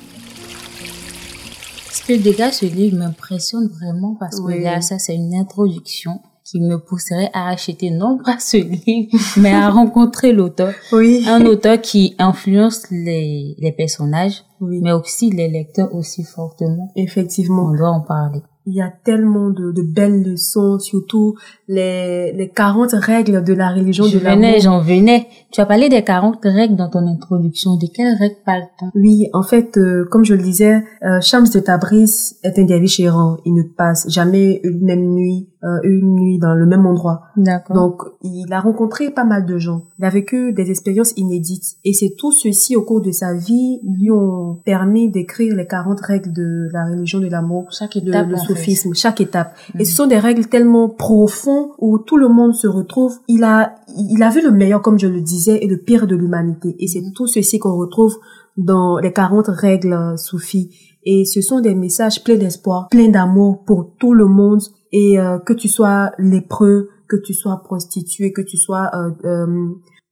Ce 1.92 2.04
que 2.08 2.14
dégage 2.22 2.54
ce 2.54 2.66
livre 2.66 2.98
m'impressionne 2.98 3.68
vraiment 3.68 4.16
parce 4.20 4.40
que 4.40 4.64
là, 4.64 4.82
ça 4.82 4.98
c'est 5.00 5.16
une 5.16 5.34
introduction 5.36 6.20
qui 6.44 6.60
me 6.62 6.78
pousserait 6.78 7.30
à 7.34 7.50
acheter 7.50 7.92
non 7.92 8.18
pas 8.24 8.40
ce 8.40 8.58
livre, 8.58 9.12
mais 9.38 9.52
à 9.54 9.70
rencontrer 9.70 10.32
l'auteur. 10.34 10.74
Oui. 10.92 11.24
Un 11.28 11.46
auteur 11.46 11.80
qui 11.80 12.16
influence 12.18 12.90
les, 12.90 13.56
les 13.60 13.72
personnages, 13.72 14.44
Oui. 14.60 14.80
mais 14.82 14.92
aussi 14.94 15.30
les 15.30 15.48
lecteurs 15.48 15.94
aussi 15.94 16.24
fortement. 16.24 16.92
Effectivement. 16.96 17.66
On 17.72 17.76
doit 17.78 17.90
en 17.92 18.02
parler. 18.02 18.42
Il 18.72 18.76
y 18.76 18.82
a 18.82 18.94
tellement 19.04 19.50
de, 19.50 19.72
de 19.72 19.82
belles 19.82 20.22
leçons, 20.24 20.78
surtout 20.78 21.34
les, 21.68 22.32
les 22.34 22.50
40 22.50 22.92
règles 22.94 23.44
de 23.44 23.54
la 23.54 23.70
religion 23.72 24.04
Je 24.06 24.20
de 24.20 24.24
l'amour. 24.24 24.38
venais, 24.38 24.60
j'en 24.60 24.80
venais. 24.82 25.28
Tu 25.52 25.60
as 25.60 25.66
parlé 25.66 25.90
des 25.90 26.04
40 26.04 26.38
règles 26.44 26.76
dans 26.76 26.90
ton 26.90 27.08
introduction. 27.08 27.78
De 27.78 27.88
quelles 27.92 28.16
règles 28.16 28.36
parle-t-on 28.46 28.92
Oui, 28.94 29.28
en 29.34 29.42
fait, 29.42 29.76
euh, 29.78 30.06
comme 30.12 30.24
je 30.24 30.36
le 30.36 30.44
disais, 30.44 30.84
euh, 31.04 31.20
Shams 31.22 31.48
de 31.52 31.60
Tabriz 31.60 32.36
est 32.44 32.60
un 32.60 32.64
derviche 32.66 33.00
errant. 33.00 33.38
Il 33.46 33.56
ne 33.56 33.64
passe 33.64 34.08
jamais 34.10 34.62
une 34.64 34.82
même 34.86 35.06
nuit, 35.16 35.50
euh, 35.64 35.78
une 35.84 36.14
nuit 36.14 36.40
dans 36.40 36.54
le 36.54 36.66
même 36.66 36.86
endroit. 36.86 37.24
D'accord. 37.36 37.76
Donc, 37.76 38.02
il 38.22 38.48
a 38.54 38.62
rencontré 38.62 39.10
pas 39.12 39.26
mal 39.26 39.46
de 39.46 39.58
gens. 39.58 39.84
Il 40.00 40.06
a 40.06 40.10
vécu 40.10 40.54
des 40.54 40.72
expériences 40.72 41.14
inédites. 41.18 41.76
Et 41.84 41.92
c'est 41.92 42.16
tout 42.18 42.32
ceci 42.32 42.78
au 42.78 42.84
cours 42.84 43.02
de 43.02 43.12
sa 43.12 43.34
vie 43.34 43.82
lui 43.84 44.10
ont 44.10 44.58
permis 44.64 45.10
d'écrire 45.10 45.56
les 45.56 45.68
40 45.68 46.00
règles 46.00 46.32
de 46.32 46.70
la 46.72 46.86
religion 46.86 47.20
de 47.20 47.28
l'amour, 47.28 47.68
chaque 47.72 47.96
le, 47.96 48.08
étape, 48.08 48.30
le 48.30 48.38
fait. 48.38 48.46
sophisme, 48.48 48.94
chaque 48.94 49.20
étape. 49.20 49.54
Mhm. 49.74 49.82
Et 49.82 49.86
ce 49.86 49.96
sont 49.96 50.08
des 50.08 50.18
règles 50.20 50.48
tellement 50.48 50.88
profondes 50.88 51.72
où 51.80 52.00
tout 52.00 52.18
le 52.18 52.30
monde 52.30 52.54
se 52.54 52.68
retrouve. 52.68 53.18
Il 53.28 53.44
a, 53.44 53.76
il 53.98 54.24
a 54.24 54.30
vu 54.30 54.42
le 54.42 54.52
meilleur, 54.52 54.82
comme 54.82 54.98
je 54.98 55.08
le 55.08 55.20
disais, 55.20 55.60
et 55.62 55.68
le 55.68 55.78
pire 55.78 56.08
de 56.08 56.16
l'humanité. 56.16 56.76
Et 56.80 56.88
c'est 56.88 57.04
tout 57.14 57.28
ceci 57.28 57.60
qu'on 57.60 57.76
retrouve 57.76 58.16
dans 58.56 58.98
les 58.98 59.12
40 59.12 59.48
règles 59.48 59.94
euh, 59.94 60.18
soufis. 60.18 60.70
Et 61.06 61.26
ce 61.26 61.42
sont 61.42 61.62
des 61.62 61.76
messages 61.76 62.24
pleins 62.24 62.36
d'espoir, 62.38 62.88
pleins 62.90 63.10
d'amour 63.10 63.64
pour 63.66 63.92
tout 64.00 64.14
le 64.14 64.26
monde. 64.26 64.62
Et 64.92 65.20
euh, 65.20 65.40
que 65.40 65.54
tu 65.54 65.68
sois 65.68 66.12
lépreux, 66.18 66.90
que 67.08 67.18
tu 67.18 67.34
sois 67.34 67.62
prostituée, 67.64 68.32
que 68.32 68.42
tu 68.42 68.58
sois 68.58 68.90
euh, 68.94 69.12
euh, 69.26 69.70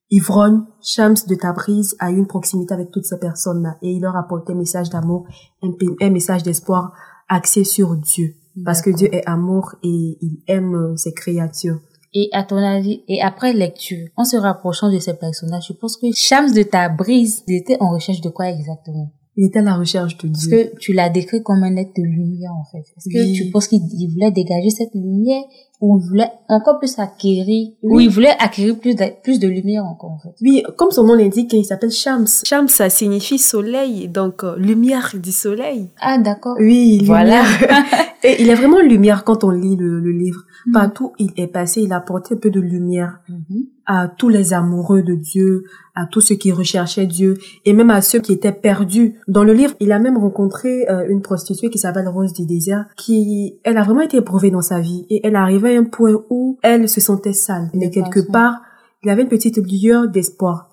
ivrogne, 0.09 0.61
Shams 0.81 1.15
de 1.27 1.35
Tabriz 1.35 1.95
a 1.99 2.11
eu 2.11 2.17
une 2.17 2.27
proximité 2.27 2.73
avec 2.73 2.91
toutes 2.91 3.05
ces 3.05 3.19
personnes-là. 3.19 3.77
Et 3.81 3.91
il 3.91 4.01
leur 4.01 4.15
a 4.15 4.19
apporté 4.19 4.53
un 4.53 4.57
message 4.57 4.89
d'amour, 4.89 5.27
un, 5.63 5.71
un 6.01 6.09
message 6.09 6.43
d'espoir 6.43 6.93
axé 7.29 7.63
sur 7.63 7.95
Dieu. 7.95 8.35
Parce 8.65 8.81
que 8.81 8.89
Dieu 8.89 9.13
est 9.13 9.25
amour 9.27 9.75
et 9.83 10.17
il 10.19 10.41
aime 10.47 10.75
euh, 10.75 10.95
ses 10.95 11.13
créatures. 11.13 11.79
Et 12.13 12.29
à 12.31 12.43
ton 12.43 12.57
avis, 12.57 13.03
et 13.07 13.21
après 13.21 13.53
lecture, 13.53 14.07
en 14.15 14.23
se 14.23 14.37
rapprochant 14.37 14.91
de 14.91 14.97
ces 14.97 15.13
personnages, 15.13 15.67
je 15.67 15.73
pense 15.73 15.97
que 15.97 16.07
Shams 16.11 16.51
de 16.51 16.63
Tabriz, 16.63 17.43
était 17.47 17.77
en 17.79 17.91
recherche 17.91 18.21
de 18.21 18.29
quoi 18.29 18.49
exactement? 18.49 19.11
Il 19.39 19.45
était 19.45 19.59
à 19.59 19.61
la 19.61 19.75
recherche 19.75 20.17
de 20.17 20.27
Parce 20.29 20.47
Dieu. 20.47 20.71
que 20.73 20.77
tu 20.79 20.93
l'as 20.93 21.09
décrit 21.09 21.43
comme 21.43 21.61
un 21.63 21.75
être 21.77 21.93
de 21.95 22.01
lumière, 22.03 22.51
en 22.53 22.63
fait. 22.71 22.79
Est-ce 22.97 23.07
que 23.09 23.23
Oui. 23.23 23.33
tu 23.33 23.51
penses 23.51 23.67
qu'il 23.67 23.81
il 23.93 24.09
voulait 24.11 24.31
dégager 24.31 24.71
cette 24.71 24.93
lumière 24.95 25.43
ou 25.79 25.99
il 25.99 26.07
voulait 26.09 26.31
encore 26.49 26.79
plus 26.79 26.97
acquérir, 26.97 27.67
ou 27.83 27.97
Oui. 27.97 28.05
il 28.05 28.09
voulait 28.09 28.33
acquérir 28.39 28.79
plus 28.79 28.95
de, 28.95 29.03
plus 29.21 29.39
de 29.39 29.47
lumière 29.47 29.83
encore, 29.85 30.09
en 30.09 30.17
fait? 30.17 30.33
Oui, 30.41 30.63
comme 30.75 30.89
son 30.89 31.03
nom 31.03 31.13
l'indique, 31.13 31.53
il 31.53 31.63
s'appelle 31.65 31.91
Shams. 31.91 32.25
Shams, 32.43 32.67
ça 32.67 32.89
signifie 32.89 33.37
soleil, 33.37 34.07
donc 34.07 34.43
euh, 34.43 34.55
lumière 34.57 35.13
du 35.21 35.31
soleil. 35.31 35.89
Ah, 36.01 36.17
d'accord. 36.17 36.55
Oui, 36.59 37.03
Voilà. 37.05 37.43
lumière. 37.43 37.85
et 38.23 38.41
il 38.41 38.49
est 38.49 38.55
vraiment 38.55 38.79
lumière 38.81 39.23
quand 39.23 39.43
on 39.43 39.51
lit 39.51 39.75
le, 39.75 39.99
le 39.99 40.11
livre. 40.11 40.41
Mhm. 40.65 40.73
Partout 40.73 41.11
il 41.19 41.31
est 41.37 41.45
passé, 41.47 41.81
il 41.83 41.93
a 41.93 41.97
apporté 41.97 42.33
un 42.33 42.37
peu 42.37 42.49
de 42.49 42.59
lumière 42.59 43.19
Mhm. 43.29 43.65
À 43.87 44.07
tous 44.09 44.29
les 44.29 44.53
amoureux 44.53 45.01
de 45.01 45.15
Dieu, 45.15 45.63
à 45.95 46.05
tous 46.05 46.21
ceux 46.21 46.35
qui 46.35 46.51
recherchaient 46.51 47.07
Dieu, 47.07 47.37
et 47.65 47.73
même 47.73 47.89
à 47.89 48.01
ceux 48.01 48.19
qui 48.19 48.33
étaient 48.33 48.51
perdus. 48.51 49.15
Dans 49.27 49.43
le 49.43 49.53
livre, 49.53 49.73
il 49.79 49.91
a 49.91 49.99
même 49.99 50.17
rencontré 50.17 50.87
euh, 50.89 51.07
une 51.07 51.21
prostituée 51.21 51.69
qui 51.69 51.79
s'appelle 51.79 52.07
Rose 52.07 52.33
du 52.33 52.45
désert, 52.45 52.85
qui, 52.97 53.57
elle 53.63 53.77
a 53.77 53.83
vraiment 53.83 54.01
été 54.01 54.17
éprouvée 54.17 54.51
dans 54.51 54.61
sa 54.61 54.79
vie, 54.79 55.07
et 55.09 55.21
elle 55.25 55.35
arrivait 55.35 55.75
à 55.75 55.79
un 55.79 55.85
point 55.85 56.21
où 56.29 56.59
elle 56.61 56.87
se 56.87 57.01
sentait 57.01 57.33
sale. 57.33 57.71
Mais 57.73 57.89
quelque 57.89 58.19
part, 58.19 58.61
il 59.03 59.07
y 59.07 59.11
avait 59.11 59.23
une 59.23 59.29
petite 59.29 59.57
lueur 59.57 60.07
d'espoir. 60.07 60.66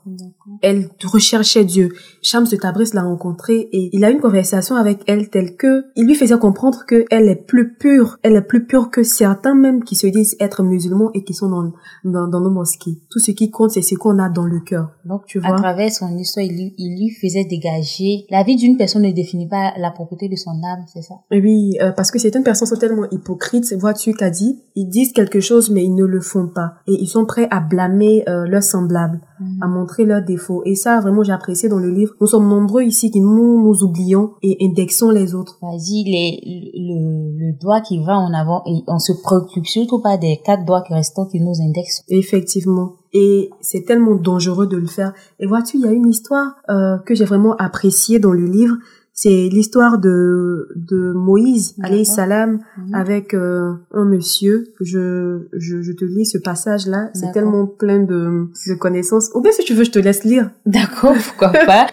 Elle 0.63 0.89
recherchait 1.05 1.65
Dieu. 1.65 1.91
Shams 2.23 2.47
de 2.47 2.57
Tabriz 2.57 2.95
l'a 2.95 3.03
rencontrée 3.03 3.69
et 3.73 3.91
il 3.93 4.05
a 4.05 4.11
eu 4.11 4.15
une 4.15 4.21
conversation 4.21 4.77
avec 4.77 5.01
elle 5.07 5.31
telle 5.31 5.57
que 5.57 5.85
il 5.97 6.07
lui 6.07 6.15
faisait 6.15 6.39
comprendre 6.39 6.85
que 6.87 7.05
elle 7.11 7.29
est 7.29 7.47
plus 7.47 7.75
pure, 7.75 8.19
elle 8.23 8.37
est 8.37 8.43
plus 8.43 8.67
pure 8.67 8.91
que 8.91 9.03
certains 9.03 9.55
même 9.55 9.85
qui 9.85 9.97
se 9.97 10.07
disent 10.07 10.37
être 10.41 10.63
musulmans 10.63 11.11
et 11.15 11.25
qui 11.25 11.35
sont 11.35 11.49
dans, 11.49 11.73
dans, 12.05 12.29
dans 12.29 12.41
nos 12.41 12.51
mosquées. 12.51 12.99
Tout 13.11 13.19
ce 13.19 13.31
qui 13.31 13.51
compte, 13.51 13.71
c'est 13.71 13.83
ce 13.83 13.95
qu'on 13.95 14.19
a 14.19 14.29
dans 14.29 14.45
le 14.45 14.61
cœur. 14.61 14.91
Donc, 15.05 15.27
tu 15.27 15.39
vois. 15.39 15.55
À 15.55 15.59
travers 15.59 15.91
son 15.91 16.17
histoire, 16.17 16.45
il 16.45 16.53
lui, 16.53 16.75
il 16.79 17.01
lui 17.01 17.11
faisait 17.11 17.45
dégager. 17.45 18.27
La 18.31 18.43
vie 18.43 18.57
d'une 18.57 18.77
personne 18.77 19.03
ne 19.03 19.13
définit 19.13 19.49
pas 19.49 19.73
la 19.79 19.91
propriété 19.91 20.29
de 20.29 20.37
son 20.37 20.51
âme, 20.51 20.85
c'est 20.93 21.03
ça? 21.03 21.15
Oui, 21.31 21.77
euh, 21.81 21.93
parce 21.93 22.11
que 22.11 22.19
certaines 22.19 22.45
personnes 22.45 22.69
sont 22.69 22.77
tellement 22.77 23.09
hypocrites. 23.11 23.73
Vois-tu 23.75 24.13
qu'a 24.15 24.31
dit? 24.31 24.61
Ils 24.75 24.89
disent 24.89 25.13
quelque 25.13 25.41
chose, 25.41 25.71
mais 25.71 25.85
ils 25.85 25.95
ne 25.95 26.05
le 26.05 26.21
font 26.21 26.49
pas. 26.49 26.75
Et 26.87 26.93
ils 27.01 27.07
sont 27.07 27.27
prêts 27.27 27.49
à 27.51 27.61
blâmer 27.61 28.25
euh, 28.29 28.47
leurs 28.47 28.63
semblables. 28.63 29.21
À 29.61 29.67
montrer 29.67 30.05
leurs 30.05 30.23
défauts. 30.23 30.63
Et 30.65 30.75
ça, 30.75 31.01
vraiment, 31.01 31.23
j'ai 31.23 31.33
apprécié 31.33 31.69
dans 31.69 31.79
le 31.79 31.91
livre. 31.91 32.15
Nous 32.21 32.27
sommes 32.27 32.49
nombreux 32.49 32.83
ici 32.83 33.11
qui 33.11 33.21
nous, 33.21 33.63
nous 33.63 33.83
oublions 33.83 34.33
et 34.43 34.57
indexons 34.61 35.11
les 35.11 35.35
autres. 35.35 35.59
Vas-y, 35.63 36.05
les, 36.05 36.73
le, 36.75 37.47
le 37.47 37.59
doigt 37.59 37.81
qui 37.81 38.03
va 38.03 38.17
en 38.19 38.33
avant 38.33 38.63
et 38.67 38.83
on 38.87 38.99
se 38.99 39.13
préoccupe 39.13 39.67
surtout 39.67 40.01
pas 40.01 40.17
des 40.17 40.41
quatre 40.45 40.65
doigts 40.65 40.85
restants 40.89 41.27
qui 41.27 41.41
nous 41.41 41.61
indexent. 41.61 42.05
Effectivement. 42.09 42.93
Et 43.13 43.51
c'est 43.61 43.85
tellement 43.85 44.17
dangereux 44.17 44.67
de 44.67 44.77
le 44.77 44.89
faire. 44.89 45.13
Et 45.39 45.47
vois-tu, 45.47 45.77
il 45.77 45.85
y 45.85 45.89
a 45.89 45.93
une 45.93 46.09
histoire 46.09 46.57
euh, 46.69 46.99
que 46.99 47.15
j'ai 47.15 47.25
vraiment 47.25 47.55
appréciée 47.57 48.19
dans 48.19 48.33
le 48.33 48.45
livre. 48.45 48.75
C'est 49.17 49.49
l'histoire 49.49 49.99
de, 49.99 50.69
de 50.75 51.13
Moïse, 51.13 51.77
alayhi 51.81 52.05
salam, 52.05 52.59
mhm. 52.77 52.95
avec 52.95 53.33
euh, 53.33 53.75
un 53.93 54.05
monsieur. 54.05 54.67
Je, 54.81 55.47
je, 55.53 55.83
je, 55.83 55.93
te 55.93 56.05
lis 56.05 56.27
ce 56.27 56.39
passage-là. 56.39 57.11
C'est 57.15 57.31
tellement 57.31 57.67
plein 57.67 58.01
de, 58.01 58.49
de 58.67 58.75
connaissances. 58.75 59.31
Ou 59.35 59.41
bien 59.41 59.53
si 59.53 59.63
tu 59.63 59.73
veux, 59.73 59.85
je 59.85 59.93
te 59.93 60.01
laisse 60.01 60.25
lire. 60.25 60.51
D'accord, 60.67 61.15
pourquoi 61.15 61.49
pas. 61.67 61.87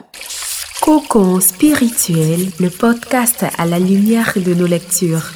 Cocon 0.82 1.40
spirituel, 1.40 2.40
le 2.60 2.70
podcast 2.70 3.46
à 3.56 3.68
la 3.68 3.78
lumière 3.78 4.34
de 4.44 4.56
nos 4.56 4.66
lectures. 4.66 5.30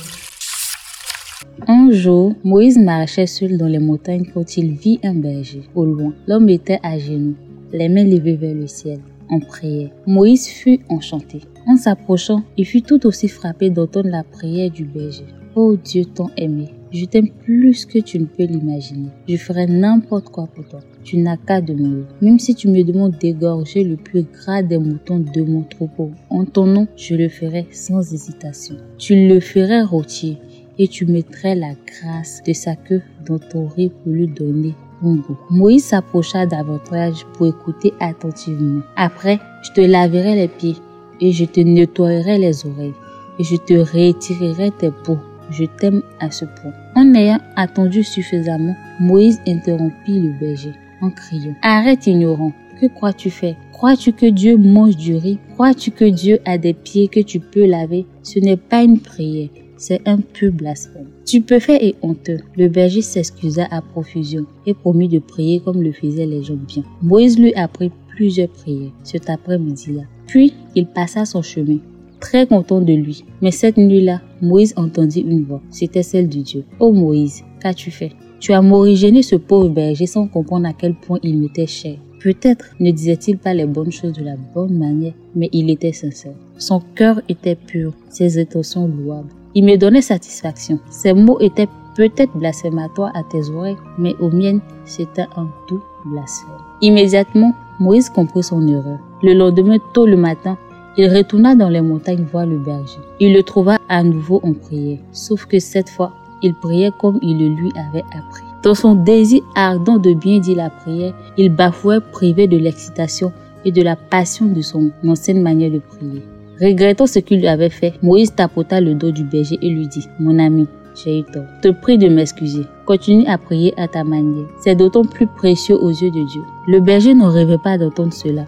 Un 1.67 1.91
jour, 1.91 2.33
Moïse 2.43 2.79
marchait 2.79 3.27
seul 3.27 3.59
dans 3.59 3.67
les 3.67 3.77
montagnes 3.77 4.25
quand 4.33 4.57
il 4.57 4.73
vit 4.73 4.99
un 5.03 5.13
berger. 5.13 5.69
Au 5.75 5.85
loin, 5.85 6.13
l'homme 6.25 6.49
était 6.49 6.79
à 6.81 6.97
genoux, 6.97 7.35
les 7.71 7.89
mains 7.89 8.05
levées 8.05 8.37
vers 8.37 8.55
le 8.55 8.65
ciel, 8.65 9.01
en 9.29 9.39
prière. 9.39 9.91
Moïse 10.07 10.47
fut 10.47 10.79
enchanté. 10.89 11.41
En 11.67 11.77
s'approchant, 11.77 12.43
il 12.57 12.65
fut 12.65 12.83
tout 12.83 13.07
aussi 13.07 13.27
frappé 13.27 13.71
d'entendre 13.71 14.09
la 14.09 14.23
prière 14.23 14.69
du 14.69 14.85
berger. 14.85 15.25
Oh 15.55 15.75
Dieu 15.75 16.05
tant 16.05 16.29
aimé, 16.37 16.69
je 16.91 17.05
t'aime 17.05 17.29
plus 17.29 17.85
que 17.85 17.99
tu 17.99 18.19
ne 18.19 18.25
peux 18.25 18.43
l'imaginer. 18.43 19.09
Je 19.27 19.35
ferai 19.35 19.65
n'importe 19.65 20.29
quoi 20.29 20.47
pour 20.53 20.67
toi. 20.67 20.81
Tu 21.03 21.17
n'as 21.17 21.37
qu'à 21.37 21.61
demander. 21.61 22.03
Même 22.21 22.39
si 22.39 22.53
tu 22.53 22.67
me 22.67 22.83
demandes 22.83 23.17
d'égorger 23.17 23.83
le 23.83 23.95
plus 23.95 24.23
gras 24.23 24.61
des 24.61 24.77
moutons 24.77 25.19
de 25.19 25.41
mon 25.41 25.63
troupeau, 25.63 26.11
en 26.29 26.45
ton 26.45 26.67
nom, 26.67 26.87
je 26.97 27.15
le 27.15 27.29
ferai 27.29 27.67
sans 27.71 28.13
hésitation. 28.13 28.75
Tu 28.97 29.27
le 29.27 29.39
ferais 29.39 29.81
rôtir 29.81 30.37
et 30.77 30.87
tu 30.87 31.05
mettrais 31.05 31.55
la 31.55 31.73
grâce 31.87 32.43
de 32.45 32.53
sa 32.53 32.75
queue 32.75 33.01
dans 33.25 33.39
ton 33.39 33.67
riz 33.67 33.89
pour 33.89 34.11
lui 34.11 34.27
donner 34.27 34.75
un 35.01 35.15
goût. 35.15 35.37
Moïse 35.49 35.85
s'approcha 35.85 36.45
davantage 36.45 37.25
pour 37.33 37.47
écouter 37.47 37.91
attentivement. 37.99 38.81
Après, 38.95 39.39
je 39.63 39.71
te 39.71 39.81
laverai 39.81 40.35
les 40.35 40.47
pieds 40.47 40.75
et 41.21 41.31
je 41.31 41.45
te 41.45 41.59
nettoierai 41.59 42.37
les 42.37 42.65
oreilles 42.65 42.93
et 43.39 43.43
je 43.43 43.55
te 43.55 43.73
retirerai 43.73 44.71
tes 44.71 44.91
peaux. 45.03 45.19
Je 45.51 45.65
t'aime 45.65 46.01
à 46.19 46.31
ce 46.31 46.45
point. 46.45 46.73
En 46.95 47.13
ayant 47.13 47.39
attendu 47.55 48.03
suffisamment, 48.03 48.75
Moïse 48.99 49.39
interrompit 49.47 50.19
le 50.19 50.31
berger 50.39 50.73
en 51.01 51.11
criant 51.11 51.53
Arrête 51.61 52.07
ignorant, 52.07 52.51
que 52.81 52.87
crois-tu 52.87 53.29
faire? 53.29 53.55
Crois-tu 53.71 54.13
que 54.13 54.25
Dieu 54.25 54.57
mange 54.57 54.95
du 54.97 55.15
riz? 55.15 55.37
Crois-tu 55.53 55.91
que 55.91 56.05
Dieu 56.05 56.39
a 56.45 56.57
des 56.57 56.73
pieds 56.73 57.07
que 57.07 57.19
tu 57.19 57.39
peux 57.39 57.65
laver? 57.65 58.05
Ce 58.23 58.39
n'est 58.39 58.57
pas 58.57 58.83
une 58.83 58.99
prière, 58.99 59.49
c'est 59.77 60.01
un 60.07 60.17
pur 60.17 60.51
blasphème. 60.51 61.09
Stupéfait 61.25 61.85
et 61.85 61.95
honteux, 62.01 62.39
le 62.57 62.67
berger 62.67 63.01
s'excusa 63.01 63.67
à 63.69 63.81
profusion 63.81 64.45
et 64.65 64.73
promit 64.73 65.09
de 65.09 65.19
prier 65.19 65.59
comme 65.59 65.81
le 65.81 65.91
faisaient 65.91 66.25
les 66.25 66.43
gens 66.43 66.55
bien. 66.55 66.83
Moïse 67.01 67.37
lui 67.37 67.53
apprit 67.53 67.91
plusieurs 68.15 68.49
prières 68.49 68.91
cet 69.03 69.29
après-midi-là. 69.29 70.03
Puis 70.27 70.53
il 70.75 70.87
passa 70.87 71.25
son 71.25 71.41
chemin, 71.41 71.77
très 72.19 72.47
content 72.47 72.81
de 72.81 72.93
lui. 72.93 73.23
Mais 73.41 73.51
cette 73.51 73.77
nuit-là, 73.77 74.21
Moïse 74.41 74.73
entendit 74.77 75.21
une 75.21 75.43
voix. 75.43 75.61
C'était 75.69 76.03
celle 76.03 76.29
de 76.29 76.39
Dieu. 76.39 76.63
Oh 76.79 76.91
Moïse, 76.91 77.43
qu'as-tu 77.61 77.91
fait? 77.91 78.11
Tu 78.39 78.53
as 78.53 78.61
morigéné 78.61 79.21
ce 79.21 79.35
pauvre 79.35 79.69
berger 79.69 80.05
sans 80.05 80.27
comprendre 80.27 80.67
à 80.67 80.73
quel 80.73 80.93
point 80.93 81.19
il 81.23 81.37
m'était 81.37 81.67
cher. 81.67 81.97
Peut-être 82.21 82.65
ne 82.79 82.91
disait-il 82.91 83.37
pas 83.37 83.53
les 83.53 83.65
bonnes 83.65 83.91
choses 83.91 84.13
de 84.13 84.23
la 84.23 84.35
bonne 84.53 84.77
manière, 84.77 85.13
mais 85.35 85.49
il 85.51 85.69
était 85.69 85.91
sincère. 85.91 86.33
Son 86.57 86.81
cœur 86.95 87.21
était 87.29 87.55
pur, 87.55 87.93
ses 88.09 88.39
intentions 88.39 88.87
louables. 88.87 89.29
Il 89.53 89.63
me 89.63 89.77
donnait 89.77 90.01
satisfaction. 90.01 90.79
Ces 90.89 91.13
mots 91.13 91.39
étaient 91.39 91.67
peut-être 91.95 92.35
blasphématoires 92.35 93.15
à 93.15 93.23
tes 93.23 93.49
oreilles, 93.49 93.77
mais 93.97 94.15
aux 94.19 94.29
miennes, 94.29 94.61
c'était 94.85 95.27
un 95.35 95.47
doux 95.69 95.83
blasphème. 96.05 96.49
Immédiatement, 96.81 97.53
Moïse 97.79 98.09
comprit 98.09 98.43
son 98.43 98.67
erreur. 98.67 98.99
Le 99.23 99.33
lendemain, 99.33 99.77
tôt 99.93 100.05
le 100.05 100.17
matin, 100.17 100.57
il 100.97 101.13
retourna 101.13 101.55
dans 101.55 101.69
les 101.69 101.81
montagnes 101.81 102.25
voir 102.31 102.45
le 102.45 102.57
berger. 102.57 102.99
Il 103.19 103.33
le 103.33 103.43
trouva 103.43 103.77
à 103.89 104.03
nouveau 104.03 104.39
en 104.43 104.53
prière, 104.53 104.99
sauf 105.11 105.45
que 105.45 105.59
cette 105.59 105.89
fois, 105.89 106.13
il 106.41 106.53
priait 106.53 106.91
comme 106.99 107.19
il 107.21 107.37
le 107.37 107.55
lui 107.55 107.71
avait 107.75 108.05
appris. 108.17 108.43
Dans 108.63 108.75
son 108.75 108.95
désir 108.95 109.41
ardent 109.55 109.97
de 109.97 110.13
bien 110.13 110.39
dire 110.39 110.57
la 110.57 110.69
prière, 110.69 111.13
il 111.37 111.49
bafouait 111.49 111.99
privé 112.11 112.47
de 112.47 112.57
l'excitation 112.57 113.31
et 113.63 113.71
de 113.71 113.81
la 113.81 113.95
passion 113.95 114.45
de 114.45 114.61
son 114.61 114.91
ancienne 115.05 115.41
manière 115.41 115.71
de 115.71 115.79
prier. 115.79 116.23
Regrettant 116.61 117.07
ce 117.07 117.19
qu'il 117.19 117.39
lui 117.39 117.47
avait 117.47 117.69
fait, 117.69 117.93
Moïse 118.01 118.33
tapota 118.33 118.79
le 118.79 118.95
dos 118.95 119.11
du 119.11 119.23
berger 119.23 119.57
et 119.61 119.69
lui 119.69 119.87
dit, 119.87 120.07
Mon 120.19 120.39
ami, 120.39 120.67
j'ai 120.95 121.19
eu 121.19 121.23
tort. 121.23 121.43
Te 121.61 121.69
prie 121.69 121.97
de 121.97 122.07
m'excuser. 122.07 122.63
Continue 122.85 123.27
à 123.27 123.37
prier 123.37 123.73
à 123.77 123.87
ta 123.87 124.03
manière. 124.03 124.47
C'est 124.61 124.75
d'autant 124.75 125.03
plus 125.03 125.27
précieux 125.27 125.75
aux 125.75 125.89
yeux 125.89 126.11
de 126.11 126.25
Dieu. 126.25 126.41
Le 126.67 126.79
berger 126.79 127.13
ne 127.13 127.25
rêvait 127.25 127.57
pas 127.57 127.77
d'entendre 127.77 128.13
cela 128.13 128.45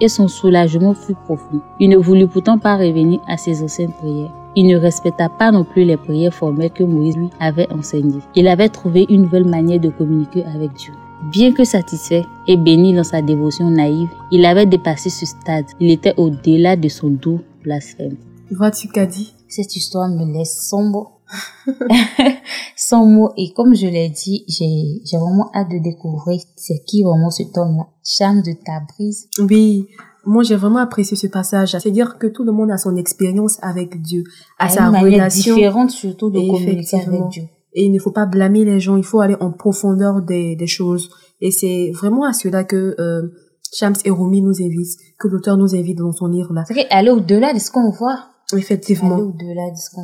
et 0.00 0.08
son 0.08 0.28
soulagement 0.28 0.94
fut 0.94 1.14
profond. 1.14 1.60
Il 1.78 1.90
ne 1.90 1.96
voulut 1.96 2.28
pourtant 2.28 2.58
pas 2.58 2.76
revenir 2.76 3.20
à 3.28 3.36
ses 3.36 3.62
anciennes 3.62 3.92
prières. 3.92 4.32
Il 4.56 4.66
ne 4.66 4.76
respecta 4.76 5.28
pas 5.28 5.52
non 5.52 5.64
plus 5.64 5.84
les 5.84 5.96
prières 5.96 6.34
formelles 6.34 6.72
que 6.72 6.82
Moïse 6.82 7.16
lui 7.16 7.28
avait 7.38 7.70
enseignées. 7.72 8.20
Il 8.34 8.48
avait 8.48 8.68
trouvé 8.68 9.06
une 9.08 9.22
nouvelle 9.22 9.48
manière 9.48 9.80
de 9.80 9.90
communiquer 9.90 10.44
avec 10.44 10.72
Dieu. 10.72 10.92
Bien 11.30 11.52
que 11.52 11.64
satisfait 11.64 12.24
et 12.48 12.56
béni 12.56 12.94
dans 12.94 13.04
sa 13.04 13.20
dévotion 13.20 13.70
naïve, 13.70 14.08
il 14.32 14.44
avait 14.44 14.66
dépassé 14.66 15.10
ce 15.10 15.26
stade. 15.26 15.66
Il 15.78 15.90
était 15.90 16.14
au-delà 16.16 16.76
de 16.76 16.88
son 16.88 17.08
doux 17.08 17.40
blasphème. 17.62 18.16
Vois-tu 18.50 18.88
qu'a 18.88 19.06
dit 19.06 19.34
Cette 19.46 19.76
histoire 19.76 20.08
me 20.08 20.24
laisse 20.32 20.72
mots. 20.72 21.19
sans 22.76 23.06
mots. 23.06 23.32
Et 23.36 23.52
comme 23.52 23.74
je 23.74 23.86
l'ai 23.86 24.08
dit, 24.08 24.44
j'ai 24.48 25.16
vraiment 25.16 25.50
hâte 25.54 25.70
de 25.70 25.78
découvrir 25.78 26.40
c'est 26.56 26.82
qui 26.86 27.02
vraiment 27.02 27.30
ce 27.30 27.42
homme-là. 27.42 27.86
Cham 28.04 28.42
de 28.42 28.52
Tabriz. 28.52 29.28
Oui. 29.38 29.86
Moi, 30.26 30.42
j'ai 30.42 30.56
vraiment 30.56 30.78
apprécié 30.78 31.16
ce 31.16 31.26
passage. 31.26 31.70
C'est-à-dire 31.70 32.18
que 32.18 32.26
tout 32.26 32.44
le 32.44 32.52
monde 32.52 32.70
a 32.70 32.76
son 32.76 32.96
expérience 32.96 33.58
avec 33.62 34.00
Dieu, 34.02 34.24
à, 34.58 34.68
sa 34.68 34.84
une 34.84 34.96
relation 34.96 35.54
différente 35.54 35.90
surtout 35.90 36.30
de 36.30 36.40
communiquer 36.40 37.00
avec 37.00 37.28
Dieu. 37.30 37.44
Et 37.72 37.84
il 37.84 37.92
ne 37.92 37.98
faut 38.00 38.10
pas 38.10 38.26
blâmer 38.26 38.64
les 38.64 38.80
gens, 38.80 38.96
il 38.96 39.04
faut 39.04 39.20
aller 39.20 39.36
en 39.40 39.52
profondeur 39.52 40.22
des, 40.22 40.56
des 40.56 40.66
choses. 40.66 41.08
Et 41.40 41.50
c'est 41.50 41.92
vraiment 41.94 42.24
à 42.24 42.32
cela 42.32 42.64
que 42.64 42.96
euh, 42.98 43.28
Shams 43.72 43.94
et 44.04 44.10
Rumi 44.10 44.42
nous 44.42 44.60
invitent, 44.60 44.98
que 45.18 45.28
l'auteur 45.28 45.56
nous 45.56 45.74
invite 45.74 45.98
dans 45.98 46.12
son 46.12 46.26
livre-là. 46.26 46.64
C'est 46.66 46.88
aller 46.90 47.10
au-delà 47.10 47.52
de 47.52 47.58
ce 47.58 47.70
qu'on 47.70 47.90
voit. 47.90 48.26
Effectivement. 48.56 49.32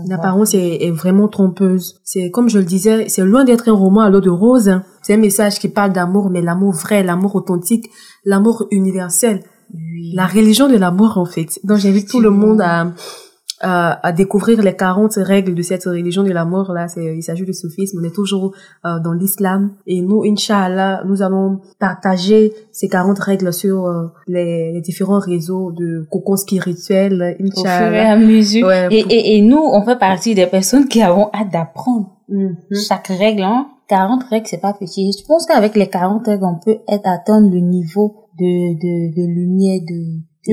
L'apparence 0.08 0.54
est, 0.54 0.82
est, 0.82 0.90
vraiment 0.90 1.28
trompeuse. 1.28 2.00
C'est 2.04 2.30
comme 2.30 2.48
je 2.48 2.58
le 2.58 2.64
disais, 2.64 3.08
c'est 3.08 3.22
loin 3.22 3.44
d'être 3.44 3.68
un 3.68 3.72
roman 3.72 4.00
à 4.00 4.10
l'eau 4.10 4.20
de 4.20 4.30
rose. 4.30 4.68
Hein. 4.68 4.82
C'est 5.02 5.14
un 5.14 5.18
message 5.18 5.58
qui 5.58 5.68
parle 5.68 5.92
d'amour, 5.92 6.30
mais 6.30 6.42
l'amour 6.42 6.72
vrai, 6.72 7.02
l'amour 7.02 7.36
authentique, 7.36 7.90
l'amour 8.24 8.66
universel. 8.70 9.42
Oui. 9.74 10.12
La 10.14 10.26
religion 10.26 10.68
de 10.68 10.76
l'amour, 10.76 11.18
en 11.18 11.26
fait. 11.26 11.60
Donc 11.64 11.78
j'invite 11.78 12.08
tout 12.08 12.20
le 12.20 12.30
monde 12.30 12.60
à 12.60 12.92
à, 13.60 14.06
à, 14.06 14.12
découvrir 14.12 14.62
les 14.62 14.74
40 14.74 15.14
règles 15.16 15.54
de 15.54 15.62
cette 15.62 15.84
religion 15.84 16.22
de 16.22 16.32
la 16.32 16.44
mort 16.44 16.72
là 16.72 16.88
c'est 16.88 17.16
il 17.16 17.22
s'agit 17.22 17.44
du 17.44 17.54
soufisme. 17.54 17.98
On 18.00 18.04
est 18.04 18.14
toujours 18.14 18.52
euh, 18.84 18.98
dans 19.00 19.12
l'islam. 19.12 19.72
Et 19.86 20.00
nous 20.00 20.22
inchallah 20.24 21.02
nous 21.06 21.22
allons 21.22 21.60
partager 21.78 22.52
ces 22.72 22.88
40 22.88 23.18
règles 23.18 23.52
sur 23.52 23.86
euh, 23.86 24.08
les, 24.26 24.72
les, 24.72 24.80
différents 24.80 25.18
réseaux 25.18 25.72
de 25.72 26.06
cocon 26.10 26.36
spirituel 26.36 27.36
inchallah. 27.40 27.86
au 27.86 27.90
fur 27.90 27.94
et 27.94 28.00
à 28.00 28.16
mesure. 28.16 28.66
Ouais, 28.66 28.88
et, 28.90 29.04
et, 29.08 29.36
et, 29.36 29.42
nous 29.42 29.58
on 29.58 29.82
fait 29.84 29.98
partie 29.98 30.34
des 30.34 30.46
personnes 30.46 30.86
qui 30.88 31.02
avons 31.02 31.28
hâte 31.32 31.50
d'apprendre 31.52 32.06
mm 32.28 32.46
-hmm. 32.46 32.86
chaque 32.88 33.08
règle 33.08 33.42
hein. 33.42 33.66
40 33.88 34.24
règles 34.30 34.46
c'est 34.50 34.60
pas 34.60 34.74
petit. 34.74 35.12
Je 35.18 35.24
pense 35.24 35.46
qu'avec 35.46 35.76
les 35.76 35.88
40 35.88 36.26
règles 36.26 36.44
on 36.44 36.58
peut 36.64 36.78
être 36.88 37.08
atteindre 37.08 37.48
le 37.56 37.60
niveau 37.60 38.06
de 38.40 38.52
de, 38.82 38.94
de 39.18 39.24
lumière 39.38 39.80
de 39.92 40.00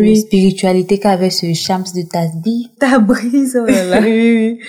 oui. 0.01 0.17
spiritualité 0.17 0.99
qu'avait 0.99 1.29
ce 1.29 1.53
Shams 1.53 1.83
de 1.95 2.07
Tasbi. 2.09 2.69
Ta 2.79 2.99
brise, 2.99 3.59
oh 3.61 3.65
là 3.65 3.85
là. 3.85 3.99
oui, 4.03 4.35
oui. 4.35 4.59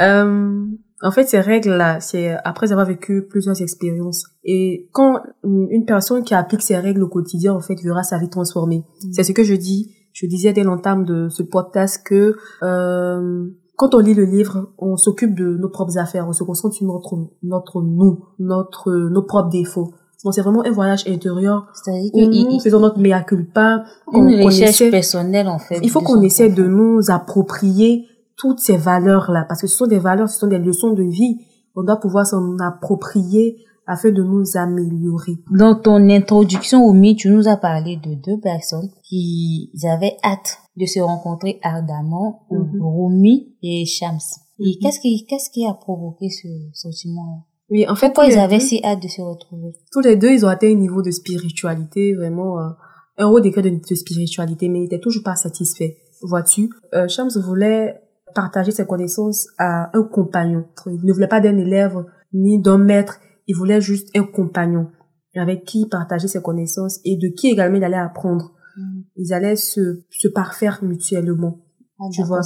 Euh, 0.00 0.66
En 1.02 1.10
fait, 1.10 1.28
ces 1.28 1.40
règles-là, 1.40 1.98
c'est 1.98 2.36
après 2.44 2.70
avoir 2.70 2.86
vécu 2.86 3.26
plusieurs 3.28 3.60
expériences. 3.60 4.24
Et 4.44 4.88
quand 4.92 5.20
une 5.42 5.84
personne 5.84 6.22
qui 6.22 6.32
applique 6.32 6.62
ces 6.62 6.76
règles 6.76 7.02
au 7.02 7.08
quotidien, 7.08 7.54
en 7.54 7.60
fait, 7.60 7.74
verra 7.82 8.04
sa 8.04 8.18
vie 8.18 8.30
transformée. 8.30 8.84
Mm. 9.02 9.12
C'est 9.12 9.24
ce 9.24 9.32
que 9.32 9.42
je 9.42 9.54
dis. 9.54 9.96
Je 10.12 10.26
disais 10.26 10.52
dès 10.52 10.62
l'entame 10.62 11.04
de 11.04 11.28
ce 11.28 11.42
podcast 11.42 12.02
que 12.06 12.36
euh, 12.62 13.46
quand 13.76 13.94
on 13.94 13.98
lit 13.98 14.14
le 14.14 14.24
livre, 14.24 14.72
on 14.78 14.96
s'occupe 14.96 15.34
de 15.34 15.56
nos 15.56 15.70
propres 15.70 15.98
affaires, 15.98 16.28
on 16.28 16.32
se 16.32 16.44
concentre 16.44 16.76
sur 16.76 16.86
notre 16.86 17.16
notre 17.42 17.82
nous, 17.82 18.26
notre 18.38 18.92
nos 18.92 19.22
propres 19.22 19.48
défauts. 19.48 19.94
Donc 20.24 20.34
c'est 20.34 20.42
vraiment 20.42 20.64
un 20.64 20.70
voyage 20.70 21.04
intérieur 21.08 21.66
C'est-à-dire 21.74 22.10
où 22.14 22.52
nous 22.52 22.60
faisons 22.60 22.80
notre 22.80 22.98
mea 22.98 23.22
culpa. 23.22 23.84
Une 24.12 24.42
recherche 24.42 24.90
personnelle 24.90 25.48
en 25.48 25.58
fait. 25.58 25.80
Il 25.82 25.90
faut 25.90 26.00
qu'on 26.00 26.20
essaie 26.22 26.48
de 26.48 26.64
nous 26.64 27.10
approprier 27.10 28.06
toutes 28.36 28.60
ces 28.60 28.76
valeurs-là, 28.76 29.44
parce 29.48 29.60
que 29.60 29.66
ce 29.66 29.76
sont 29.76 29.86
des 29.86 29.98
valeurs, 29.98 30.28
ce 30.28 30.38
sont 30.38 30.48
des 30.48 30.58
leçons 30.58 30.92
de 30.92 31.02
vie. 31.02 31.38
On 31.76 31.84
doit 31.84 32.00
pouvoir 32.00 32.26
s'en 32.26 32.58
approprier 32.58 33.56
afin 33.86 34.10
de 34.10 34.22
nous 34.22 34.44
améliorer. 34.56 35.38
Dans 35.50 35.74
ton 35.74 36.08
introduction 36.08 36.84
au 36.84 36.92
mythe, 36.92 37.18
tu 37.18 37.30
nous 37.30 37.48
as 37.48 37.56
parlé 37.56 37.96
de 37.96 38.14
deux 38.14 38.40
personnes 38.40 38.90
qui 39.02 39.70
avaient 39.84 40.16
hâte 40.24 40.58
de 40.76 40.86
se 40.86 41.00
rencontrer 41.00 41.58
ardemment, 41.62 42.46
mm 42.50 42.80
Rumi 42.80 43.54
et 43.62 43.84
Shams. 43.86 44.18
Et 44.58 44.64
mhm. 44.64 44.74
qu'est-ce 44.80 45.00
qui, 45.00 45.26
qu'est-ce 45.26 45.50
qui 45.50 45.66
a 45.66 45.74
provoqué 45.74 46.28
ce 46.30 46.48
sentiment? 46.72 47.46
Oui, 47.72 47.88
en 47.88 47.94
fait, 47.94 48.08
pourquoi 48.08 48.26
ils 48.26 48.38
avaient 48.38 48.60
si 48.60 48.82
hâte 48.84 49.02
de 49.02 49.08
se 49.08 49.22
retrouver? 49.22 49.72
Tous 49.90 50.00
les 50.00 50.16
deux, 50.16 50.30
ils 50.30 50.44
ont 50.44 50.48
atteint 50.48 50.70
un 50.70 50.74
niveau 50.74 51.00
de 51.00 51.10
spiritualité 51.10 52.12
vraiment 52.12 52.60
euh, 52.60 52.68
un 53.16 53.26
haut 53.28 53.40
degré 53.40 53.62
de, 53.62 53.94
spiritualité, 53.94 54.68
mais 54.68 54.80
ils 54.80 54.82
n'étaient 54.82 55.00
toujours 55.00 55.22
pas 55.22 55.36
satisfaits. 55.36 55.94
Vois-tu, 56.20 56.68
euh, 56.92 57.08
Shams 57.08 57.30
voulait 57.42 57.98
partager 58.34 58.72
ses 58.72 58.84
connaissances 58.84 59.48
à 59.56 59.90
un 59.96 60.02
compagnon. 60.02 60.66
Il 60.86 61.00
ne 61.02 61.12
voulait 61.14 61.28
pas 61.28 61.40
d'un 61.40 61.56
élève 61.56 62.04
ni 62.34 62.60
d'un 62.60 62.76
maître, 62.76 63.20
il 63.46 63.56
voulait 63.56 63.80
juste 63.80 64.08
un 64.14 64.24
compagnon 64.24 64.88
avec 65.34 65.64
qui 65.64 65.86
partager 65.86 66.28
ses 66.28 66.42
connaissances 66.42 67.00
et 67.06 67.16
de 67.16 67.28
qui 67.28 67.48
également 67.48 67.78
il 67.78 67.84
allait 67.84 67.96
apprendre. 67.96 68.52
Mm. 68.76 69.00
Ils 69.16 69.32
allaient 69.32 69.56
se, 69.56 70.02
se 70.10 70.28
parfaire 70.28 70.84
mutuellement. 70.84 71.58
Ah, 71.98 72.04
tu 72.12 72.22
vois. 72.22 72.40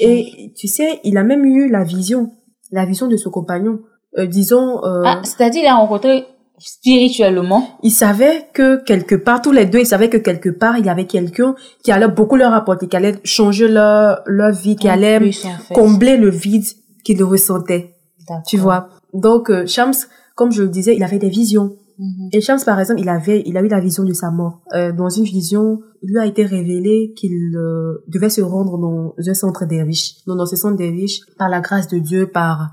Et 0.00 0.52
tu 0.56 0.66
sais, 0.66 1.00
il 1.04 1.16
a 1.16 1.22
même 1.22 1.44
eu 1.44 1.70
la 1.70 1.84
vision, 1.84 2.32
la 2.72 2.84
vision 2.86 3.06
de 3.06 3.16
ce 3.16 3.28
compagnon. 3.28 3.80
Euh, 4.18 4.26
disons. 4.26 4.84
Euh, 4.84 5.02
ah, 5.04 5.20
c'est-à-dire 5.22 5.62
il 5.62 5.66
a 5.66 5.74
rencontré 5.74 6.26
spirituellement. 6.58 7.78
Il 7.82 7.90
savait 7.90 8.48
que 8.52 8.82
quelque 8.84 9.14
part, 9.14 9.42
tous 9.42 9.52
les 9.52 9.66
deux, 9.66 9.80
ils 9.80 9.86
savaient 9.86 10.08
que 10.08 10.16
quelque 10.16 10.50
part, 10.50 10.78
il 10.78 10.86
y 10.86 10.88
avait 10.88 11.06
quelqu'un 11.06 11.54
qui 11.82 11.92
allait 11.92 12.08
beaucoup 12.08 12.36
leur 12.36 12.52
apporter, 12.52 12.88
qui 12.88 12.96
allait 12.96 13.16
changer 13.24 13.68
leur, 13.68 14.20
leur 14.26 14.52
vie, 14.52 14.76
qui 14.76 14.88
allait 14.88 15.30
combler 15.74 16.16
le 16.16 16.30
vide 16.30 16.64
qu'ils 17.04 17.22
ressentaient. 17.22 17.94
Tu 18.46 18.56
vois. 18.56 18.88
Donc, 19.12 19.50
euh, 19.50 19.66
Shams, 19.66 19.94
comme 20.34 20.50
je 20.50 20.62
le 20.62 20.68
disais, 20.68 20.96
il 20.96 21.02
avait 21.02 21.18
des 21.18 21.28
visions. 21.28 21.76
Mhm. 21.98 22.30
Et 22.32 22.40
Shams, 22.40 22.60
par 22.64 22.80
exemple, 22.80 23.00
il 23.00 23.08
avait, 23.08 23.42
il 23.46 23.56
a 23.56 23.62
eu 23.62 23.68
la 23.68 23.80
vision 23.80 24.04
de 24.04 24.12
sa 24.12 24.30
mort. 24.30 24.62
Euh, 24.74 24.92
dans 24.92 25.08
une 25.08 25.24
vision, 25.24 25.80
il 26.02 26.10
lui 26.10 26.18
a 26.18 26.26
été 26.26 26.44
révélé 26.44 27.12
qu'il 27.16 27.56
euh, 27.56 28.04
devait 28.08 28.30
se 28.30 28.40
rendre 28.40 28.78
dans 28.78 29.14
un 29.18 29.34
centre 29.34 29.64
derviche. 29.64 30.24
Donc, 30.26 30.38
dans 30.38 30.46
ce 30.46 30.56
centre 30.56 30.76
derviche, 30.76 31.20
par 31.38 31.48
la 31.48 31.60
grâce 31.60 31.88
de 31.88 31.98
Dieu, 31.98 32.26
par 32.26 32.70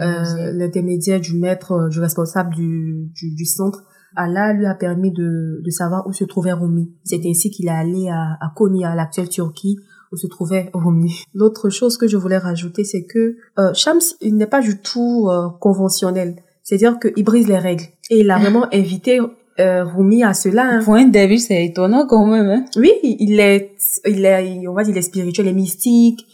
euh, 0.00 0.52
l'intermédiaire 0.52 1.20
du 1.20 1.38
maître, 1.38 1.72
euh, 1.72 1.88
du 1.88 2.00
responsable 2.00 2.54
du, 2.54 3.10
du, 3.14 3.34
du, 3.34 3.44
centre, 3.46 3.84
Allah 4.16 4.52
lui 4.52 4.66
a 4.66 4.74
permis 4.74 5.12
de, 5.12 5.60
de 5.64 5.70
savoir 5.70 6.06
où 6.06 6.12
se 6.12 6.24
trouvait 6.24 6.52
Rumi. 6.52 6.92
C'est 7.04 7.20
ainsi 7.26 7.50
qu'il 7.50 7.66
est 7.66 7.70
allé 7.70 8.08
à, 8.08 8.36
à 8.40 8.52
Konya, 8.54 8.94
l'actuelle 8.94 9.28
Turquie, 9.28 9.78
où 10.12 10.16
se 10.16 10.26
trouvait 10.26 10.70
Rumi. 10.72 11.24
L'autre 11.34 11.68
chose 11.68 11.96
que 11.96 12.06
je 12.06 12.16
voulais 12.16 12.38
rajouter, 12.38 12.84
c'est 12.84 13.04
que 13.04 13.36
euh, 13.58 13.74
Shams, 13.74 14.00
il 14.20 14.36
n'est 14.36 14.46
pas 14.46 14.60
du 14.60 14.80
tout 14.80 15.28
euh, 15.28 15.48
conventionnel. 15.60 16.36
C'est-à-dire 16.68 16.98
qu'il 16.98 17.24
brise 17.24 17.48
les 17.48 17.56
règles. 17.56 17.84
Et 18.10 18.20
il 18.20 18.30
a 18.30 18.38
vraiment 18.38 18.66
invité 18.74 19.20
euh, 19.58 19.84
Rumi 19.84 20.22
à 20.22 20.34
cela. 20.34 20.64
Hein. 20.64 20.80
Pour 20.84 20.96
un 20.96 21.06
début, 21.06 21.38
c'est 21.38 21.64
étonnant 21.64 22.06
quand 22.06 22.26
même. 22.26 22.46
Hein? 22.46 22.64
Oui, 22.76 22.92
il 23.02 23.40
est, 23.40 23.72
il 24.06 24.22
est, 24.26 24.68
on 24.68 24.74
va 24.74 24.84
dire, 24.84 24.94
il 24.94 24.98
est 24.98 25.02
spirituel, 25.02 25.46
il 25.46 25.48
est 25.48 25.54
mystique 25.54 26.26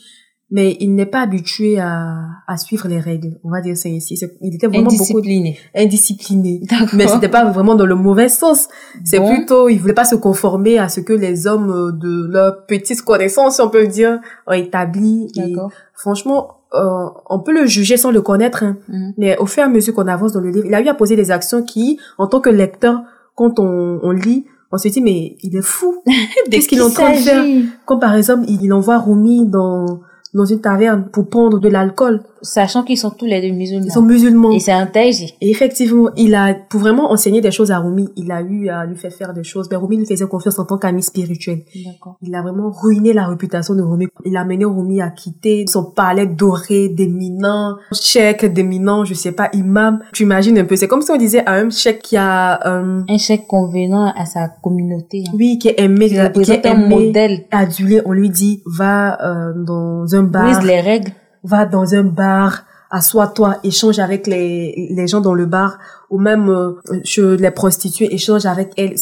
mais 0.50 0.76
il 0.79 0.95
n'est 0.95 1.07
pas 1.07 1.23
habitué 1.23 1.81
à, 1.81 2.17
à 2.47 2.57
suivre 2.57 2.87
les 2.87 3.00
règles. 3.00 3.41
On 3.43 3.50
va 3.50 3.61
dire 3.61 3.76
ça 3.76 3.88
ainsi. 3.88 4.17
Il 4.41 4.55
était 4.55 4.69
vraiment 4.69 4.87
indiscipliné. 4.87 5.50
beaucoup 5.53 5.85
indiscipliné. 5.85 6.61
Mais 6.93 7.09
c'était 7.09 7.29
pas 7.29 7.50
vraiment 7.50 7.75
dans 7.75 7.87
le 7.87 7.97
mauvais 7.97 8.29
sens. 8.29 8.69
C'est 9.05 9.19
plutôt, 9.19 9.69
il 9.69 9.81
voulait 9.81 9.95
pas 9.95 10.05
se 10.05 10.14
conformer 10.14 10.79
à 10.79 10.88
ce 10.88 11.00
que 11.00 11.12
les 11.12 11.49
hommes 11.49 11.71
euh, 11.71 11.92
de 11.92 12.31
leur 12.31 12.66
petite 12.66 13.03
connaissance, 13.03 13.59
on 13.59 13.68
peut 13.68 13.88
dire, 13.88 14.20
ont 14.47 14.53
établi. 14.53 15.27
Et 15.37 15.55
franchement, 15.94 16.59
euh, 16.75 17.09
on 17.31 17.39
peut 17.41 17.53
le 17.53 17.67
juger 17.67 17.97
sans 17.97 18.11
le 18.11 18.21
connaître. 18.21 18.63
Hein. 18.63 18.77
Mhm. 18.89 19.15
Mais 19.19 19.37
au 19.39 19.47
fur 19.47 19.63
et 19.63 19.67
à 19.67 19.69
mesure 19.69 19.95
qu'on 19.95 20.09
avance 20.09 20.33
dans 20.33 20.41
le 20.41 20.51
livre, 20.51 20.67
il 20.67 20.75
a 20.75 20.81
eu 20.81 20.89
à 20.89 20.95
poser 20.95 21.17
des 21.17 21.31
actions 21.31 21.63
qui, 21.63 21.99
en 22.19 22.27
tant 22.27 22.41
que 22.41 22.51
lecteur, 22.51 23.03
quand 23.35 23.59
on, 23.59 24.01
on 24.03 24.11
lit, 24.11 24.45
on 24.73 24.79
se 24.79 24.89
dit 24.89 25.01
mais 25.01 25.37
il 25.43 25.57
est 25.57 25.63
fou. 25.63 26.03
Qu'est-ce 26.51 26.69
qu'il 26.69 26.79
est 26.79 26.83
en 26.83 26.91
train 26.91 27.13
de 27.13 27.17
faire? 27.17 27.45
Comme 27.87 28.01
par 28.01 28.15
exemple, 28.15 28.45
il 28.49 28.73
envoie 28.73 28.99
Rumi 28.99 29.47
dans 29.47 30.01
dans 30.35 30.45
une 30.45 30.61
taverne 30.61 31.09
pour 31.13 31.29
prendre 31.29 31.61
de 31.61 31.69
l'alcool. 31.69 32.23
Sachant 32.44 32.83
qu'ils 32.85 32.98
sont 32.98 33.11
tous 33.11 33.24
les 33.24 33.40
deux 33.40 33.54
musulmans. 33.54 33.87
Ils 33.87 33.90
sont 33.90 34.02
musulmans. 34.02 34.52
Et 34.52 34.61
c'est 34.61 34.72
un 34.72 34.87
taiji. 34.87 35.35
Et 35.40 35.50
effectivement, 35.50 36.11
il 36.16 36.35
a, 36.35 36.54
pour 36.54 36.80
vraiment 36.80 37.11
enseigner 37.11 37.40
des 37.40 37.50
choses 37.50 37.70
à 37.70 37.78
Rumi, 37.78 38.09
il 38.16 38.30
a 38.30 38.42
eu 38.42 38.68
à 38.68 38.85
lui 38.85 38.96
faire 38.96 39.12
faire 39.12 39.33
des 39.33 39.44
choses. 39.44 39.66
Mais 39.70 39.76
Rumi 39.76 39.96
lui 39.96 40.07
faisait 40.07 40.26
confiance 40.26 40.59
en 40.59 40.66
tant 40.66 40.76
qu'ami 40.76 41.02
spirituel. 41.02 41.62
D'accord. 41.85 42.16
Il 42.22 42.35
a 42.35 42.42
vraiment 42.42 42.70
ruiné 42.70 43.12
la 43.14 43.26
réputation 43.26 43.74
de 43.74 43.83
Rumi. 43.83 44.07
Il 44.26 44.37
a 44.37 44.44
mené 44.44 44.66
Rumi 44.66 45.00
à 45.00 45.09
quitter 45.09 45.64
son 45.66 45.85
palais 45.85 46.26
doré, 46.26 46.90
d'éminent, 46.90 47.76
chèque 47.92 48.44
d'éminent, 48.44 49.04
je 49.04 49.14
sais 49.14 49.33
pas, 49.33 49.48
imam. 49.54 50.00
Tu 50.12 50.24
imagines 50.24 50.59
un 50.59 50.64
peu. 50.64 50.76
C'est 50.76 50.88
comme 50.88 51.02
si 51.02 51.11
on 51.11 51.16
disait 51.16 51.44
à 51.46 51.54
un 51.54 51.70
chèque 51.70 52.02
qui 52.02 52.16
a, 52.18 52.61
euh, 52.66 53.02
un 53.09 53.18
chèque 53.18 53.46
convenant 53.46 54.12
à 54.14 54.26
sa 54.26 54.48
communauté. 54.48 55.24
Hein. 55.26 55.33
Oui, 55.35 55.59
qui 55.59 55.68
est 55.68 55.80
aimé, 55.80 56.09
qui, 56.09 56.16
est 56.16 56.66
un 56.66 56.88
modèle. 56.88 57.44
Adulé. 57.50 58.02
On 58.04 58.12
lui 58.12 58.28
dit, 58.28 58.62
va, 58.66 59.18
euh, 59.22 59.52
dans 59.57 60.14
un 60.14 60.22
bar. 60.22 60.44
Brise 60.44 60.66
les 60.66 60.80
règles 60.80 61.12
va 61.44 61.66
dans 61.66 61.94
un 61.94 62.04
bar, 62.04 62.64
assois-toi, 62.90 63.59
échange 63.62 63.98
avec 63.98 64.26
les, 64.26 64.88
les 64.90 65.07
gens 65.07 65.20
dans 65.20 65.35
le 65.35 65.46
bar, 65.46 65.78
ou 66.11 66.18
même 66.18 66.48
euh, 66.48 66.72
chez 67.04 67.37
les 67.37 67.50
prostituées, 67.50 68.12
échange 68.12 68.46
avec 68.46 68.72
elles. 68.76 68.94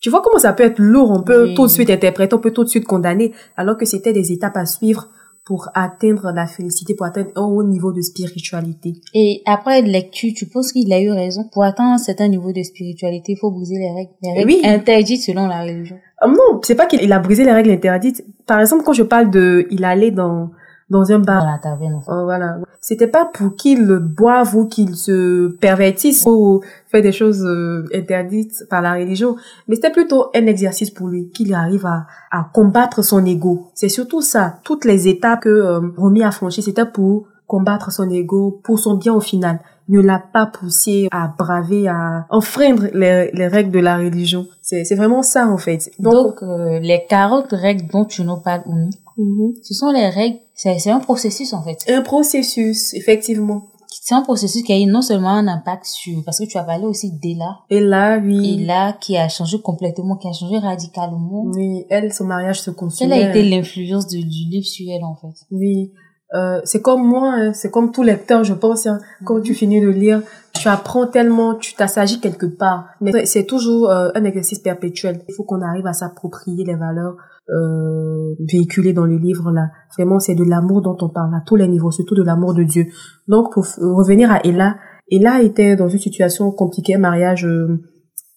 Tu 0.00 0.08
vois 0.08 0.22
comment 0.22 0.38
ça 0.38 0.54
peut 0.54 0.64
être 0.64 0.78
lourd, 0.78 1.10
on 1.10 1.22
peut 1.22 1.52
tout 1.54 1.66
de 1.66 1.70
suite 1.70 1.90
interpréter, 1.90 2.34
on 2.34 2.38
peut 2.38 2.52
tout 2.52 2.64
de 2.64 2.68
suite 2.68 2.86
condamner, 2.86 3.32
alors 3.56 3.76
que 3.76 3.84
c'était 3.84 4.14
des 4.14 4.32
étapes 4.32 4.56
à 4.56 4.64
suivre 4.64 5.08
pour 5.44 5.68
atteindre 5.74 6.32
la 6.32 6.46
félicité, 6.46 6.94
pour 6.94 7.06
atteindre 7.06 7.30
un 7.34 7.42
haut 7.42 7.64
niveau 7.64 7.92
de 7.92 8.00
spiritualité. 8.02 8.94
Et 9.14 9.42
après 9.46 9.82
lecture, 9.82 10.30
tu 10.34 10.46
penses 10.46 10.70
qu'il 10.70 10.92
a 10.92 11.00
eu 11.00 11.10
raison? 11.10 11.44
Pour 11.52 11.64
atteindre 11.64 11.94
un 11.94 11.98
certain 11.98 12.28
niveau 12.28 12.52
de 12.52 12.62
spiritualité, 12.62 13.32
il 13.32 13.38
faut 13.38 13.50
briser 13.50 13.76
les 13.78 13.90
règles, 13.90 14.12
les 14.22 14.32
règles 14.32 14.46
oui. 14.46 14.60
interdites 14.64 15.22
selon 15.22 15.48
la 15.48 15.62
religion. 15.62 15.96
Ah 16.18 16.28
non, 16.28 16.60
c'est 16.62 16.74
pas 16.74 16.86
qu'il 16.86 17.12
a 17.12 17.18
brisé 17.18 17.44
les 17.44 17.52
règles 17.52 17.70
interdites. 17.70 18.24
Par 18.46 18.60
exemple, 18.60 18.84
quand 18.84 18.92
je 18.92 19.02
parle 19.02 19.30
de, 19.30 19.66
il 19.70 19.84
allait 19.84 20.10
dans 20.10 20.50
dans 20.90 21.10
un 21.12 21.20
bar. 21.20 21.44
Dans 21.44 21.50
la 21.52 21.58
taverne. 21.58 22.02
Oh, 22.06 22.24
voilà. 22.24 22.58
C'était 22.80 23.06
pas 23.06 23.24
pour 23.24 23.56
qu'il 23.56 23.86
boive 23.86 24.56
ou 24.56 24.66
qu'il 24.66 24.96
se 24.96 25.48
pervertisse 25.58 26.24
ou 26.26 26.60
fait 26.88 27.02
des 27.02 27.12
choses 27.12 27.44
euh, 27.44 27.84
interdites 27.94 28.64
par 28.68 28.82
la 28.82 28.94
religion, 28.94 29.36
mais 29.68 29.76
c'était 29.76 29.90
plutôt 29.92 30.26
un 30.34 30.46
exercice 30.46 30.90
pour 30.90 31.08
lui, 31.08 31.28
qu'il 31.28 31.54
arrive 31.54 31.86
à, 31.86 32.06
à 32.30 32.48
combattre 32.52 33.02
son 33.02 33.24
ego. 33.24 33.68
C'est 33.74 33.88
surtout 33.88 34.20
ça. 34.22 34.56
Toutes 34.64 34.84
les 34.84 35.08
étapes 35.08 35.42
que 35.42 35.48
euh, 35.48 35.80
Romy 35.96 36.24
a 36.24 36.30
franchies, 36.30 36.62
c'était 36.62 36.86
pour 36.86 37.26
combattre 37.46 37.90
son 37.92 38.08
ego, 38.10 38.60
pour 38.62 38.78
son 38.78 38.94
bien 38.94 39.12
au 39.12 39.20
final. 39.20 39.60
Ne 39.90 40.00
l'a 40.00 40.18
pas 40.32 40.46
poussé 40.46 41.08
à 41.10 41.28
braver, 41.38 41.88
à 41.88 42.26
enfreindre 42.30 42.86
les, 42.94 43.30
les 43.32 43.46
règles 43.46 43.70
de 43.70 43.80
la 43.80 43.98
religion. 43.98 44.46
C'est 44.62 44.94
vraiment 44.94 45.22
ça 45.22 45.46
en 45.48 45.58
fait. 45.58 45.90
Donc, 45.98 46.42
euh, 46.42 46.78
les 46.80 47.04
40 47.08 47.46
règles 47.50 47.86
dont 47.92 48.04
tu 48.04 48.22
nous 48.22 48.38
parles, 48.38 48.62
Oumi, 48.66 48.90
Mhm. 49.20 49.54
Ce 49.62 49.74
sont 49.74 49.90
les 49.90 50.08
règles, 50.08 50.38
c'est 50.54 50.90
un 50.90 51.00
processus 51.00 51.52
en 51.52 51.62
fait. 51.62 51.78
Un 51.88 52.02
processus, 52.02 52.94
effectivement. 52.94 53.62
C'est 54.02 54.14
un 54.14 54.22
processus 54.22 54.62
qui 54.62 54.72
a 54.72 54.78
eu 54.78 54.86
non 54.86 55.02
seulement 55.02 55.30
un 55.30 55.46
impact 55.46 55.84
sur, 55.84 56.22
parce 56.24 56.38
que 56.38 56.44
tu 56.44 56.56
as 56.56 56.62
parlé 56.62 56.84
aussi 56.84 57.12
d'Ella. 57.12 57.58
Ella, 57.70 58.18
oui. 58.24 58.60
Ella 58.62 58.96
qui 59.00 59.16
a 59.16 59.28
changé 59.28 59.60
complètement, 59.60 60.16
qui 60.16 60.28
a 60.28 60.32
changé 60.32 60.58
radicalement. 60.58 61.42
Oui, 61.54 61.84
elle, 61.90 62.12
son 62.12 62.24
mariage 62.24 62.62
se 62.62 62.70
consumait. 62.70 63.18
Quelle 63.18 63.26
a 63.26 63.30
été 63.30 63.42
l'influence 63.42 64.06
du 64.06 64.18
livre 64.18 64.66
sur 64.66 64.86
elle 64.90 65.04
en 65.04 65.16
fait? 65.16 65.44
Oui, 65.50 65.92
euh, 66.32 66.60
c'est 66.64 66.80
comme 66.80 67.04
moi, 67.06 67.32
hein, 67.34 67.52
c'est 67.52 67.70
comme 67.70 67.90
tout 67.90 68.02
lecteur, 68.02 68.44
je 68.44 68.54
pense. 68.54 68.86
Hein, 68.86 69.00
Quand 69.24 69.36
mhm. 69.36 69.42
tu 69.42 69.54
finis 69.54 69.80
de 69.80 69.88
lire, 69.88 70.22
tu 70.52 70.68
apprends 70.68 71.06
tellement, 71.06 71.54
tu 71.54 71.74
t'assagis 71.74 72.20
quelque 72.20 72.46
part. 72.46 72.86
Mais 73.00 73.26
c'est 73.26 73.44
toujours 73.44 73.90
euh, 73.90 74.10
un 74.14 74.24
exercice 74.24 74.60
perpétuel. 74.60 75.22
Il 75.28 75.34
faut 75.34 75.42
qu'on 75.42 75.62
arrive 75.62 75.86
à 75.86 75.92
s'approprier 75.92 76.64
les 76.64 76.76
valeurs 76.76 77.16
euh, 77.48 78.34
véhiculées 78.48 78.92
dans 78.92 79.06
le 79.06 79.16
livre 79.16 79.50
là. 79.50 79.70
Vraiment, 79.96 80.20
c'est 80.20 80.36
de 80.36 80.44
l'amour 80.44 80.82
dont 80.82 80.96
on 81.00 81.08
parle 81.08 81.34
à 81.34 81.42
tous 81.44 81.56
les 81.56 81.66
niveaux, 81.66 81.90
surtout 81.90 82.14
de 82.14 82.22
l'amour 82.22 82.54
de 82.54 82.62
Dieu. 82.62 82.86
Donc, 83.26 83.52
pour 83.52 83.64
revenir 83.96 84.30
à 84.30 84.38
Ella, 84.44 84.76
Ella 85.10 85.42
était 85.42 85.74
dans 85.74 85.88
une 85.88 85.98
situation 85.98 86.52
compliquée, 86.52 86.94
un 86.94 87.00
mariage 87.00 87.44
euh, 87.44 87.82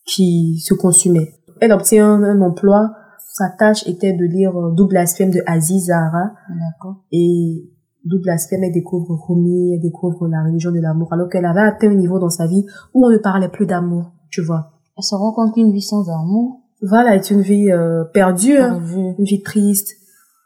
qui 0.06 0.60
se 0.60 0.74
consumait. 0.74 1.36
Elle 1.62 1.72
obtient 1.72 2.10
un, 2.10 2.42
emploi. 2.42 2.90
Sa 3.36 3.50
tâche 3.50 3.88
était 3.88 4.14
de 4.14 4.26
lire 4.26 4.54
Double 4.72 4.90
blasphème 4.90 5.32
de 5.32 5.42
Aziz 5.46 5.86
Zahra. 5.86 6.32
D'accord. 6.50 7.04
Et 7.12 7.70
double 8.04 8.30
aspect, 8.30 8.58
elle 8.62 8.72
découvre 8.72 9.16
Rumi, 9.28 9.74
elle 9.74 9.82
découvre 9.82 10.28
la 10.28 10.44
religion 10.44 10.72
de 10.72 10.80
l'amour, 10.80 11.12
alors 11.12 11.30
qu'elle 11.30 11.46
avait 11.46 11.62
atteint 11.62 11.90
un 11.90 11.96
niveau 11.96 12.20
dans 12.20 12.30
sa 12.30 12.48
vie 12.48 12.66
où 12.94 13.06
on 13.06 13.10
ne 13.10 13.18
parlait 13.18 13.50
plus 13.50 13.66
d'amour, 13.66 14.12
tu 14.30 14.42
vois. 14.42 14.72
Elle 14.98 15.04
se 15.04 15.16
rend 15.16 15.34
compte 15.34 15.54
qu'une 15.54 15.72
vie 15.72 15.82
sans 15.82 16.10
amour. 16.10 16.62
Voilà, 16.82 17.16
est 17.16 17.32
une 17.32 17.42
vie 17.42 17.72
euh, 17.72 18.04
perdue, 18.04 18.58
hein, 18.58 18.82
une 19.18 19.24
vie 19.24 19.42
triste. 19.42 19.96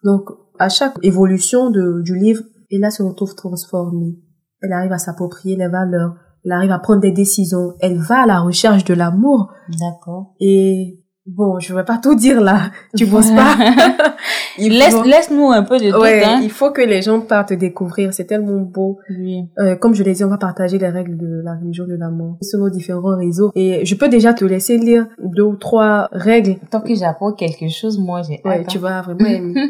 Donc, 0.03 0.29
à 0.59 0.69
chaque 0.69 0.93
évolution 1.01 1.69
de, 1.69 2.01
du 2.01 2.15
livre, 2.15 2.43
elle 2.71 2.91
se 2.91 3.03
retrouve 3.03 3.35
transformée. 3.35 4.19
Elle 4.61 4.73
arrive 4.73 4.91
à 4.91 4.97
s'approprier 4.97 5.55
les 5.55 5.67
valeurs, 5.67 6.15
elle 6.45 6.51
arrive 6.51 6.71
à 6.71 6.79
prendre 6.79 7.01
des 7.01 7.11
décisions, 7.11 7.73
elle 7.79 7.97
va 7.97 8.23
à 8.23 8.25
la 8.25 8.39
recherche 8.39 8.83
de 8.83 8.93
l'amour. 8.93 9.51
D'accord. 9.79 10.35
Et 10.39 11.03
Bon, 11.27 11.59
je 11.59 11.75
vais 11.75 11.83
pas 11.83 11.97
tout 11.97 12.15
dire 12.15 12.39
là. 12.39 12.71
Tu 12.95 13.05
penses 13.05 13.31
pas? 13.31 13.57
Laisse, 14.57 15.03
laisse-nous 15.05 15.51
un 15.51 15.63
peu 15.63 15.77
de 15.77 15.91
temps. 15.91 15.99
Ouais, 16.01 16.23
hein. 16.23 16.39
il 16.43 16.49
faut 16.49 16.71
que 16.71 16.81
les 16.81 17.01
gens 17.01 17.19
partent 17.21 17.53
découvrir. 17.53 18.13
C'est 18.13 18.25
tellement 18.25 18.59
beau. 18.59 18.99
Oui. 19.09 19.45
Euh, 19.59 19.75
comme 19.75 19.93
je 19.93 20.03
l'ai 20.03 20.13
dit, 20.13 20.23
on 20.23 20.29
va 20.29 20.37
partager 20.37 20.77
les 20.77 20.89
règles 20.89 21.17
de 21.17 21.41
la 21.43 21.53
religion 21.55 21.85
de 21.85 21.95
l'amour 21.95 22.37
sur 22.41 22.59
nos 22.59 22.69
différents 22.69 23.17
réseaux. 23.17 23.51
Et 23.55 23.85
je 23.85 23.95
peux 23.95 24.09
déjà 24.09 24.33
te 24.33 24.45
laisser 24.45 24.77
lire 24.77 25.07
deux 25.23 25.43
ou 25.43 25.55
trois 25.55 26.07
règles. 26.11 26.55
Tant 26.71 26.81
que 26.81 26.95
j'apprends 26.95 27.33
quelque 27.33 27.69
chose, 27.69 27.99
moi 27.99 28.21
j'ai 28.27 28.41
Ouais, 28.45 28.59
hâte, 28.59 28.67
tu 28.67 28.77
hein. 28.77 28.81
vas 28.81 29.01
vraiment 29.01 29.25
aimer. 29.29 29.69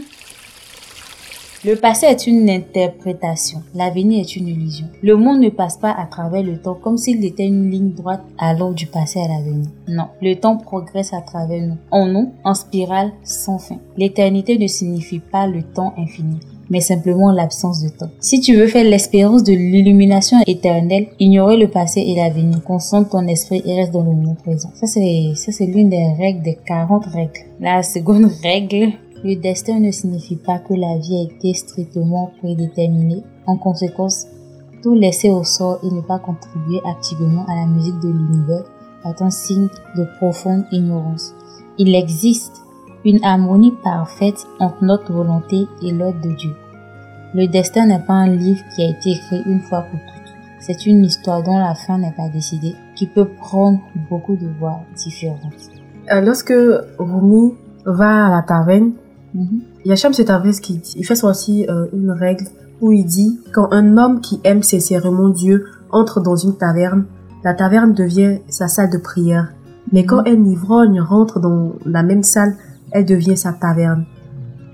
Le 1.68 1.76
passé 1.76 2.06
est 2.06 2.28
une 2.28 2.50
interprétation, 2.50 3.62
l'avenir 3.76 4.22
est 4.22 4.38
une 4.38 4.48
illusion. 4.48 4.88
Le 5.04 5.18
monde 5.18 5.42
ne 5.42 5.50
passe 5.50 5.76
pas 5.76 5.92
à 5.92 6.06
travers 6.06 6.42
le 6.42 6.62
temps 6.62 6.78
comme 6.82 6.98
s'il 6.98 7.26
était 7.26 7.46
une 7.46 7.70
ligne 7.70 7.92
droite 7.92 8.24
allant 8.38 8.72
du 8.72 8.88
passé 8.88 9.20
à 9.20 9.28
l'avenir. 9.28 9.68
Non, 9.90 10.06
le 10.22 10.36
temps 10.36 10.56
progresse 10.56 11.12
à 11.12 11.20
travers 11.20 11.62
nous, 11.62 11.76
en 11.92 12.08
nous, 12.08 12.32
en 12.46 12.54
spirale 12.54 13.12
sans 13.22 13.60
fin. 13.60 13.80
L'éternité 13.98 14.58
ne 14.58 14.66
signifie 14.68 15.20
pas 15.20 15.46
le 15.46 15.62
temps 15.62 15.94
infini 15.98 16.40
mais 16.70 16.82
simplement 16.82 17.32
l'absence 17.32 17.82
de 17.82 17.90
temps. 17.90 18.10
Si 18.20 18.40
tu 18.40 18.56
veux 18.56 18.68
faire 18.68 18.84
l'expérience 18.84 19.44
de 19.44 19.54
l'illumination 19.54 20.38
éternelle, 20.46 21.08
ignorer 21.20 21.58
le 21.58 21.70
passé 21.70 22.02
et 22.02 22.16
l'avenir, 22.16 22.62
concentre 22.64 23.12
ton 23.12 23.26
esprit 23.28 23.62
et 23.66 23.76
reste 23.76 23.94
dans 23.94 24.04
le 24.04 24.12
moment 24.12 24.36
présent. 24.36 24.70
Ça 24.74 24.88
c'est, 24.88 25.32
ça 25.36 25.52
c'est 25.52 25.66
l'une 25.66 25.90
des 25.90 26.14
règles 26.20 26.42
des 26.42 26.58
40 26.66 27.06
règles. 27.06 27.40
La 27.60 27.84
seconde 27.84 28.30
règle, 28.44 28.94
le 29.24 29.36
destin 29.36 29.80
ne 29.80 29.92
signifie 29.92 30.36
pas 30.36 30.60
que 30.60 30.74
la 30.74 30.98
vie 30.98 31.18
a 31.18 31.24
été 31.24 31.54
strictement 31.54 32.32
prédéterminée. 32.40 33.24
En 33.46 33.58
conséquence, 33.58 34.26
tout 34.84 34.94
laisser 34.94 35.30
au 35.30 35.44
sort 35.44 35.80
et 35.84 35.90
ne 35.90 36.02
pas 36.02 36.20
contribuer 36.20 36.80
activement 36.86 37.46
à 37.48 37.56
la 37.56 37.66
musique 37.66 38.00
de 38.00 38.10
l'univers 38.10 38.64
est 39.06 39.22
un 39.22 39.30
signe 39.30 39.70
de 39.96 40.06
profonde 40.18 40.66
ignorance. 40.72 41.34
Il 41.78 41.96
existe 41.96 42.64
une 43.06 43.24
harmonie 43.24 43.74
parfaite 43.84 44.46
entre 44.60 44.84
notre 44.84 45.12
volonté 45.14 45.66
et 45.82 45.92
l'ordre 45.92 46.22
de 46.22 46.32
Dieu. 46.32 46.56
Le 47.34 47.48
destin 47.48 47.86
n'est 47.88 48.00
pas 48.00 48.14
un 48.14 48.36
livre 48.36 48.64
qui 48.76 48.82
a 48.84 48.90
été 48.90 49.12
écrit 49.12 49.42
une 49.46 49.62
fois 49.62 49.82
pour 49.82 50.00
toutes. 50.00 50.34
C'est 50.60 50.86
une 50.86 51.06
histoire 51.06 51.44
dont 51.44 51.58
la 51.58 51.76
fin 51.76 51.98
n'est 51.98 52.12
pas 52.12 52.30
décidée, 52.30 52.76
qui 52.96 53.08
peut 53.08 53.28
prendre 53.28 53.80
beaucoup 54.10 54.36
de 54.36 54.48
voies 54.60 54.82
différentes. 54.96 55.72
Euh, 56.12 56.22
lorsque 56.22 56.54
Rumi 56.98 57.54
va 57.86 58.26
à 58.26 58.30
la 58.32 58.42
taverne, 58.42 58.94
Mhm. 59.38 59.62
il 59.86 59.90
y 59.90 59.92
a 59.92 59.96
Shams 59.96 60.14
Tabriz 60.14 60.60
qui 60.60 60.78
dit, 60.78 60.96
il 60.98 61.06
fait 61.06 61.16
sortir 61.16 61.70
euh, 61.70 61.86
une 61.94 62.10
règle 62.10 62.46
où 62.82 62.92
il 62.92 63.06
dit 63.06 63.40
quand 63.54 63.72
un 63.72 63.96
homme 63.98 64.20
qui 64.20 64.40
aime 64.44 64.64
sincèrement 64.64 65.30
Dieu 65.30 65.66
entre 65.92 66.22
dans 66.22 66.36
une 66.36 66.58
taverne, 66.58 67.06
la 67.44 67.54
taverne 67.54 67.94
devient 67.94 68.40
sa 68.50 68.68
salle 68.68 68.90
de 68.90 68.98
prière. 68.98 69.54
Mais 69.92 70.06
quand 70.06 70.28
un 70.28 70.44
ivrogne 70.44 71.00
rentre 71.00 71.40
dans 71.40 71.74
la 71.86 72.02
même 72.02 72.24
salle, 72.24 72.56
elle 72.92 73.06
devient 73.06 73.38
sa 73.38 73.54
taverne. 73.54 74.06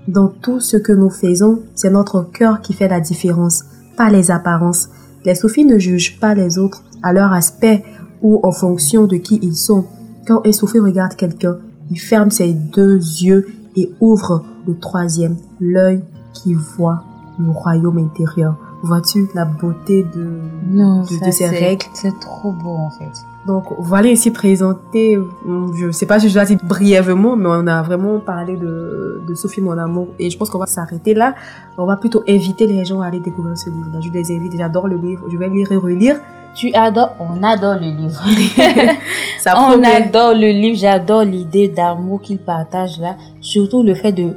Dans 0.08 0.28
tout 0.28 0.60
ce 0.60 0.78
que 0.78 0.92
nous 0.92 1.10
faisons, 1.10 1.60
c'est 1.74 1.90
notre 1.90 2.22
cœur 2.22 2.62
qui 2.62 2.72
fait 2.72 2.88
la 2.88 3.00
différence, 3.00 3.64
pas 3.96 4.10
les 4.10 4.30
apparences. 4.30 4.88
Les 5.26 5.34
soufis 5.34 5.66
ne 5.66 5.78
jugent 5.78 6.18
pas 6.18 6.34
les 6.34 6.58
autres 6.58 6.82
à 7.02 7.12
leur 7.12 7.32
aspect 7.32 7.84
ou 8.22 8.40
en 8.42 8.50
fonction 8.50 9.06
de 9.06 9.16
qui 9.16 9.38
ils 9.42 9.56
sont. 9.56 9.84
Quand 10.26 10.46
un 10.46 10.52
soufi 10.52 10.78
regarde 10.78 11.14
quelqu'un, 11.16 11.58
il 11.90 12.00
ferme 12.00 12.30
ses 12.30 12.54
deux 12.54 12.96
yeux 12.96 13.46
et 13.76 13.92
ouvre 14.00 14.44
le 14.66 14.78
troisième, 14.78 15.36
l'œil 15.60 16.02
qui 16.32 16.54
voit 16.54 17.04
le 17.38 17.50
royaume 17.50 17.98
intérieur. 17.98 18.56
Vois-tu 18.82 19.28
la 19.34 19.44
beauté 19.46 20.04
de, 20.14 20.40
Non, 20.66 21.00
de, 21.02 21.06
ça, 21.06 21.26
de 21.26 21.30
ces 21.30 21.46
règles? 21.46 21.86
C'est 21.94 22.18
trop 22.20 22.52
beau 22.52 22.74
en 22.76 22.90
fait. 22.90 23.10
Donc 23.46 23.64
voilà 23.78 24.08
ici 24.08 24.30
présenté, 24.30 25.16
hum, 25.18 25.72
je 25.76 25.90
sais 25.90 26.06
pas 26.06 26.18
si 26.18 26.28
je 26.28 26.34
dois 26.34 26.44
dire 26.44 26.58
brièvement, 26.62 27.36
mais 27.36 27.48
on 27.48 27.66
a 27.66 27.82
vraiment 27.82 28.20
parlé 28.20 28.56
de, 28.56 29.22
de 29.26 29.34
Sophie 29.34 29.60
mon 29.60 29.76
amour 29.78 30.08
et 30.18 30.30
je 30.30 30.36
pense 30.38 30.50
qu'on 30.50 30.58
va 30.58 30.66
s'arrêter 30.66 31.14
là. 31.14 31.34
On 31.78 31.86
va 31.86 31.96
plutôt 31.96 32.22
inviter 32.28 32.66
les 32.66 32.84
gens 32.84 33.00
à 33.00 33.06
aller 33.06 33.20
découvrir 33.20 33.56
ce 33.56 33.70
livre. 33.70 34.00
Je 34.02 34.10
les 34.10 34.34
invite, 34.34 34.56
j'adore 34.56 34.88
le 34.88 34.96
livre, 34.96 35.24
je 35.30 35.36
vais 35.36 35.48
lire 35.48 35.70
et 35.72 35.76
relire. 35.76 36.16
Tu 36.54 36.72
adores, 36.72 37.16
on 37.18 37.42
adore 37.42 37.74
le 37.74 37.88
livre. 37.88 38.22
Ça 39.40 39.54
on 39.56 39.72
promet. 39.72 39.88
adore 39.88 40.34
le 40.34 40.52
livre, 40.52 40.78
j'adore 40.78 41.24
l'idée 41.24 41.68
d'amour 41.68 42.20
qu'il 42.20 42.38
partage 42.38 43.00
là. 43.00 43.16
Surtout 43.40 43.82
le 43.82 43.94
fait 43.94 44.12
de, 44.12 44.34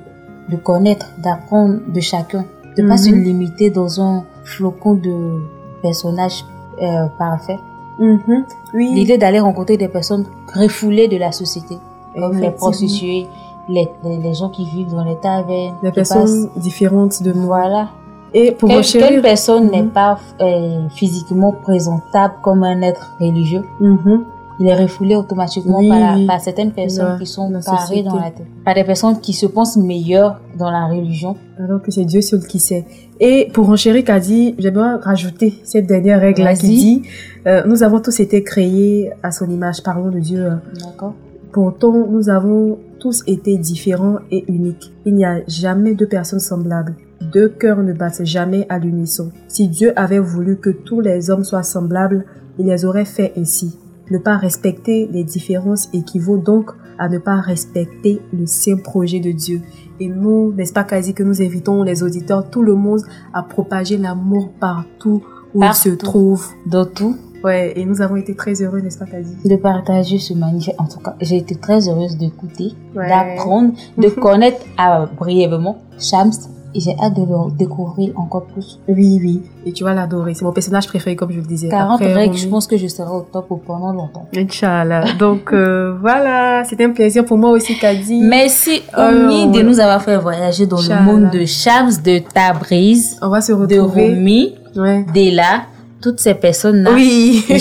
de 0.50 0.56
connaître, 0.58 1.08
d'apprendre 1.18 1.80
de 1.88 2.00
chacun. 2.00 2.46
De 2.78 2.84
pas 2.84 2.94
Mhm. 2.94 2.98
se 2.98 3.10
limiter 3.10 3.70
dans 3.72 4.00
un 4.02 4.24
flocon 4.44 4.94
de 4.96 5.42
personnages 5.82 6.46
euh, 6.82 7.08
parfaits. 7.18 7.60
Mhm. 8.00 8.46
Oui. 8.76 8.92
L'idée 8.94 9.18
d'aller 9.18 9.40
rencontrer 9.40 9.78
des 9.78 9.88
personnes 9.88 10.26
refoulées 10.54 11.08
de 11.08 11.18
la 11.18 11.32
société, 11.32 11.78
comme 12.16 12.38
les 12.38 12.52
prostituées, 12.52 13.26
les, 13.68 13.88
les, 14.04 14.18
les 14.18 14.34
gens 14.36 14.50
qui 14.50 14.66
vivent 14.66 14.92
dans 14.94 15.04
les 15.04 15.16
tavernes. 15.18 15.76
Qui 15.84 15.92
personnes 15.92 16.50
différentes 16.56 17.24
de 17.24 17.34
nous. 17.34 17.42
Voilà. 17.48 17.90
Et 18.34 18.52
pour 18.52 18.70
Quelle, 18.70 18.78
renchérir- 18.80 19.08
quelle 19.08 19.22
personne 19.24 19.72
n'est 19.72 19.82
Mhm. 19.84 19.90
pas 19.90 20.20
euh, 20.42 20.88
physiquement 20.90 21.54
présentable 21.64 22.36
comme 22.44 22.64
un 22.64 22.82
être 22.84 23.16
religieux? 23.20 23.64
Mhm. 23.80 24.26
Il 24.60 24.68
est 24.68 24.76
refoulé 24.76 25.16
automatiquement 25.16 25.78
Oui. 25.80 25.90
par, 25.90 26.00
la- 26.00 26.26
par 26.28 26.40
certaines 26.42 26.72
personnes 26.72 27.10
La- 27.14 27.18
qui 27.20 27.26
sont 27.26 27.52
parées 27.66 28.04
dans 28.04 28.16
la 28.16 28.32
tête. 28.32 28.46
Par 28.66 28.74
des 28.76 28.84
personnes 28.84 29.20
qui 29.20 29.34
se 29.34 29.46
pensent 29.46 29.78
meilleures 29.78 30.40
dans 30.58 30.72
la 30.72 30.86
religion. 30.88 31.36
Alors 31.60 31.82
que 31.82 31.92
c'est 31.92 32.06
Dieu 32.06 32.22
seul 32.22 32.42
qui 32.42 32.60
sait. 32.60 32.86
Et 33.20 33.50
pour 33.54 33.70
enchérir 33.70 34.04
Kadi, 34.04 34.56
j'aimerais 34.58 34.96
rajouter 35.02 35.56
cette 35.64 35.88
dernière 35.88 36.20
règle-là 36.20 36.54
qui 36.56 36.68
Vas-y. 36.68 36.76
dit, 36.78 37.02
euh, 37.48 37.64
nous 37.68 37.84
avons 37.84 38.00
tous 38.00 38.20
été 38.20 38.44
créés 38.44 39.12
à 39.24 39.32
son 39.32 39.50
image, 39.50 39.82
parlons 39.84 40.10
de 40.10 40.20
Dieu. 40.20 40.44
euh, 40.46 40.56
D'accord 40.84 41.14
Pourtant, 41.52 41.94
nous 42.10 42.30
avons 42.30 42.78
tous 43.00 43.24
été 43.26 43.58
différents 43.58 44.18
et 44.32 44.44
uniques. 44.52 44.92
Il 45.06 45.16
n'y 45.16 45.26
a 45.26 45.40
jamais 45.48 45.94
deux 45.94 46.08
personnes 46.08 46.40
semblables. 46.40 46.96
Deux 47.34 47.50
cœurs 47.50 47.82
ne 47.84 47.94
battent 47.94 48.26
jamais 48.26 48.66
à 48.70 48.78
l'unisson. 48.80 49.32
Si 49.48 49.68
Dieu 49.68 49.92
avait 49.96 50.20
voulu 50.20 50.58
que 50.58 50.70
tous 50.70 51.00
les 51.00 51.30
hommes 51.32 51.44
soient 51.44 51.64
semblables, 51.64 52.26
il 52.60 52.66
les 52.68 52.86
aurait 52.86 53.06
fait 53.06 53.34
ainsi. 53.38 53.76
Ne 54.12 54.18
pas 54.18 54.38
respecter 54.38 55.08
les 55.12 55.24
différences 55.24 55.90
équivaut 55.94 56.38
donc 56.38 56.72
à 56.98 57.10
ne 57.10 57.18
pas 57.18 57.36
respecter 57.42 58.22
le 58.34 58.46
saint 58.46 58.78
projet 58.78 59.20
de 59.20 59.32
Dieu. 59.32 59.62
Et 60.00 60.08
nous, 60.08 60.54
n'est-ce 60.54 60.74
pas 60.74 60.84
quasi 60.84 61.14
que 61.14 61.24
nous 61.24 61.42
invitons 61.42 61.84
les 61.84 62.04
auditeurs, 62.04 62.50
tout 62.50 62.64
le 62.64 62.76
monde, 62.76 63.02
à 63.34 63.44
propager 63.44 63.98
l'amour 63.98 64.50
partout 64.60 65.24
où 65.54 65.64
il 65.64 65.74
se 65.74 65.90
trouve. 65.90 66.46
Dans 66.66 66.86
tout, 66.86 67.16
Ouais, 67.44 67.74
et 67.80 67.86
nous 67.86 68.02
avons 68.02 68.16
été 68.16 68.36
très 68.36 68.54
heureux, 68.64 68.80
n'est-ce 68.82 68.98
pas 68.98 69.06
quasi 69.06 69.36
de 69.46 69.56
partager 69.58 70.18
ce 70.18 70.34
magnifique. 70.34 70.74
En 70.80 70.86
tout 70.88 71.00
cas, 71.00 71.16
j'ai 71.22 71.38
été 71.38 71.56
très 71.56 71.88
heureuse 71.88 72.18
d'écouter, 72.18 72.74
Ouais. 72.96 73.08
d'apprendre, 73.08 73.74
de 73.98 74.10
connaître 74.22 74.60
ah, 74.78 75.06
brièvement 75.16 75.78
Shams. 76.00 76.32
Et 76.78 76.80
j'ai 76.80 76.96
hâte 77.02 77.16
de 77.16 77.22
le 77.22 77.52
découvrir 77.58 78.12
encore 78.20 78.44
plus. 78.46 78.80
Oui, 78.88 79.20
oui. 79.20 79.42
Et 79.66 79.72
tu 79.72 79.84
vas 79.84 79.96
l'adorer. 79.96 80.36
C'est 80.36 80.46
mon 80.46 80.52
personnage 80.52 80.86
préféré, 80.88 81.16
comme 81.16 81.32
je 81.32 81.38
le 81.40 81.46
disais. 81.48 81.70
40 81.70 81.96
Après 81.96 82.14
règles, 82.14 82.34
Romy. 82.34 82.38
je 82.38 82.48
pense 82.48 82.68
que 82.68 82.78
je 82.78 82.86
serai 82.86 83.10
au 83.10 83.22
top 83.34 83.48
pendant 83.66 83.92
longtemps. 83.94 84.28
Inch'Allah. 84.36 85.06
Donc, 85.18 85.52
euh, 85.54 85.98
voilà. 86.02 86.64
C'était 86.66 86.86
un 86.86 86.92
plaisir 86.92 87.26
pour 87.26 87.38
moi 87.40 87.50
aussi, 87.50 87.80
Kadi. 87.80 88.22
Merci, 88.22 88.84
Euh, 88.96 89.26
Omi, 89.26 89.52
de 89.58 89.64
nous 89.64 89.80
avoir 89.80 90.04
fait 90.04 90.18
voyager 90.18 90.68
dans 90.68 90.80
le 90.80 91.02
monde 91.04 91.32
de 91.32 91.46
Shams, 91.46 91.90
de 92.06 92.20
Tabriz, 92.20 93.18
On 93.24 93.30
va 93.30 93.42
se 93.42 93.52
de 93.54 93.58
retrouver. 93.80 94.10
Rumi, 94.10 94.54
Ouais. 94.76 95.04
Dela, 95.16 95.64
toutes 96.00 96.20
ces 96.20 96.36
personnes-là. 96.36 96.92
Oui. 96.94 97.44
j'ai 97.50 97.58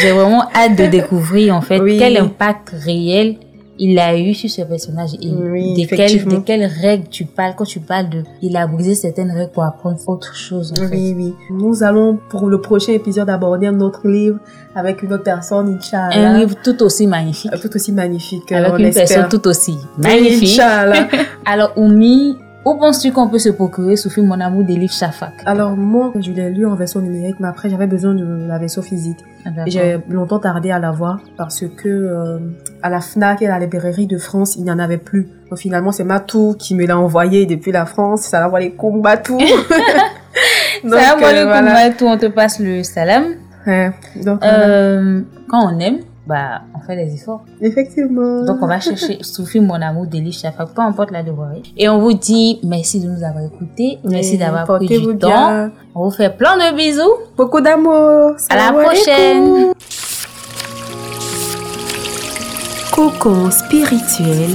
j'ai 0.00 0.12
vraiment 0.12 0.44
hâte 0.54 0.78
de 0.78 0.86
découvrir 0.86 1.54
en 1.54 1.60
fait 1.60 1.78
Oui. 1.80 1.98
quel 1.98 2.16
impact 2.16 2.70
réel 2.82 3.36
il 3.84 3.98
a 3.98 4.16
eu 4.16 4.32
sur 4.32 4.48
ce 4.48 4.62
personnage 4.62 5.10
et 5.20 5.28
Oui, 5.54 5.74
de, 5.74 5.86
quelles, 5.96 6.24
de 6.24 6.36
quelles 6.38 6.64
règles 6.84 7.08
tu 7.10 7.24
parles? 7.24 7.54
Quand 7.56 7.64
tu 7.64 7.80
parles 7.80 8.08
de 8.10 8.22
il 8.40 8.56
a 8.56 8.66
brisé 8.66 8.94
certaines 8.94 9.30
règles 9.32 9.50
pour 9.52 9.64
apprendre 9.64 9.98
autre 10.06 10.34
chose 10.36 10.72
en 10.72 10.76
fait. 10.88 10.94
Oui, 10.96 11.14
oui. 11.16 11.34
Nous 11.50 11.82
allons, 11.82 12.18
pour 12.30 12.48
le 12.48 12.60
prochain 12.60 12.92
épisode, 12.92 13.28
aborder 13.28 13.66
un 13.66 13.80
autre 13.80 14.06
livre 14.06 14.38
avec 14.74 15.02
une 15.02 15.12
autre 15.12 15.24
personne, 15.24 15.66
Inch'Allah. 15.76 16.30
un 16.30 16.38
livre 16.38 16.54
tout 16.62 16.80
aussi 16.82 17.06
magnifique 17.06 17.50
Euh, 17.52 17.58
Tout 17.60 17.74
aussi 17.74 17.92
magnifique. 17.92 18.50
avec 18.52 18.72
on 18.72 18.76
une 18.78 18.92
personne 18.92 19.28
tout 19.28 19.46
aussi 19.48 19.76
magnifique 19.98 20.58
Inch'Allah. 20.60 21.08
alors 21.44 21.72
Oumi 21.76 22.36
où 22.64 22.74
penses-tu 22.74 23.12
qu'on 23.12 23.28
peut 23.28 23.38
se 23.38 23.48
procurer 23.48 23.96
Sophie 23.96 24.22
mon 24.22 24.40
amour 24.40 24.64
des 24.64 24.76
livres 24.76 24.92
Shafak? 24.92 25.32
Alors, 25.46 25.76
moi, 25.76 26.12
je 26.20 26.30
l'ai 26.30 26.50
lu 26.50 26.66
en 26.66 26.74
version 26.74 27.00
numérique, 27.00 27.36
mais 27.40 27.48
après, 27.48 27.68
j'avais 27.68 27.86
besoin 27.86 28.14
de 28.14 28.46
la 28.46 28.58
version 28.58 28.82
physique. 28.82 29.18
Et 29.66 29.70
J'ai 29.70 29.98
longtemps 30.08 30.38
tardé 30.38 30.70
à 30.70 30.78
l'avoir 30.78 31.20
parce 31.36 31.64
que 31.66 31.88
euh, 31.88 32.38
à 32.82 32.90
la 32.90 33.00
Fnac 33.00 33.42
et 33.42 33.48
à 33.48 33.58
la 33.58 33.66
librairie 33.66 34.06
de 34.06 34.18
France, 34.18 34.54
il 34.56 34.62
n'y 34.62 34.70
en 34.70 34.78
avait 34.78 34.98
plus. 34.98 35.28
Donc 35.50 35.58
finalement, 35.58 35.90
c'est 35.90 36.04
Matou 36.04 36.54
qui 36.56 36.76
me 36.76 36.86
l'a 36.86 36.96
envoyé 36.96 37.46
depuis 37.46 37.72
la 37.72 37.84
France. 37.84 38.32
Envoyé 38.32 38.76
Kumbatou. 38.76 39.38
Donc, 40.84 40.98
salam 40.98 41.48
alaikum, 41.48 41.96
tout, 41.96 42.06
on 42.06 42.16
te 42.16 42.26
passe 42.26 42.58
le 42.58 42.82
salam. 42.82 43.34
Ouais, 43.66 43.92
donc, 44.16 44.42
euh, 44.44 45.20
quand 45.48 45.72
on 45.72 45.78
aime, 45.78 46.00
bah, 46.26 46.62
on 46.74 46.80
fait 46.86 46.96
des 46.96 47.14
efforts. 47.14 47.44
Effectivement. 47.60 48.44
Donc, 48.44 48.58
on 48.62 48.66
va 48.66 48.80
chercher 48.80 49.18
Soufi, 49.22 49.60
mon 49.60 49.74
amour, 49.74 50.06
délice, 50.06 50.42
peu 50.74 50.82
importe 50.82 51.10
la 51.10 51.22
devoirie. 51.22 51.62
Et 51.76 51.88
on 51.88 51.98
vous 51.98 52.12
dit 52.12 52.60
merci 52.62 53.00
de 53.00 53.08
nous 53.08 53.24
avoir 53.24 53.44
écoutés. 53.44 53.98
Merci 54.04 54.38
d'avoir 54.38 54.66
pris 54.66 54.86
du 54.86 55.16
temps. 55.18 55.70
On 55.94 56.04
vous 56.04 56.10
fait 56.10 56.34
plein 56.36 56.56
de 56.56 56.76
bisous. 56.76 57.02
Beaucoup 57.36 57.60
d'amour. 57.60 58.36
À 58.48 58.56
la 58.56 58.72
prochaine. 58.72 59.72
Cocon 62.92 63.50
spirituel. 63.50 64.50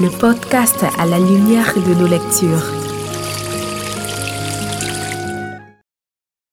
Le 0.00 0.10
podcast 0.18 0.84
à 0.98 1.06
la 1.06 1.18
lumière 1.18 1.72
de 1.74 1.94
nos 1.94 2.06
lectures. 2.06 2.75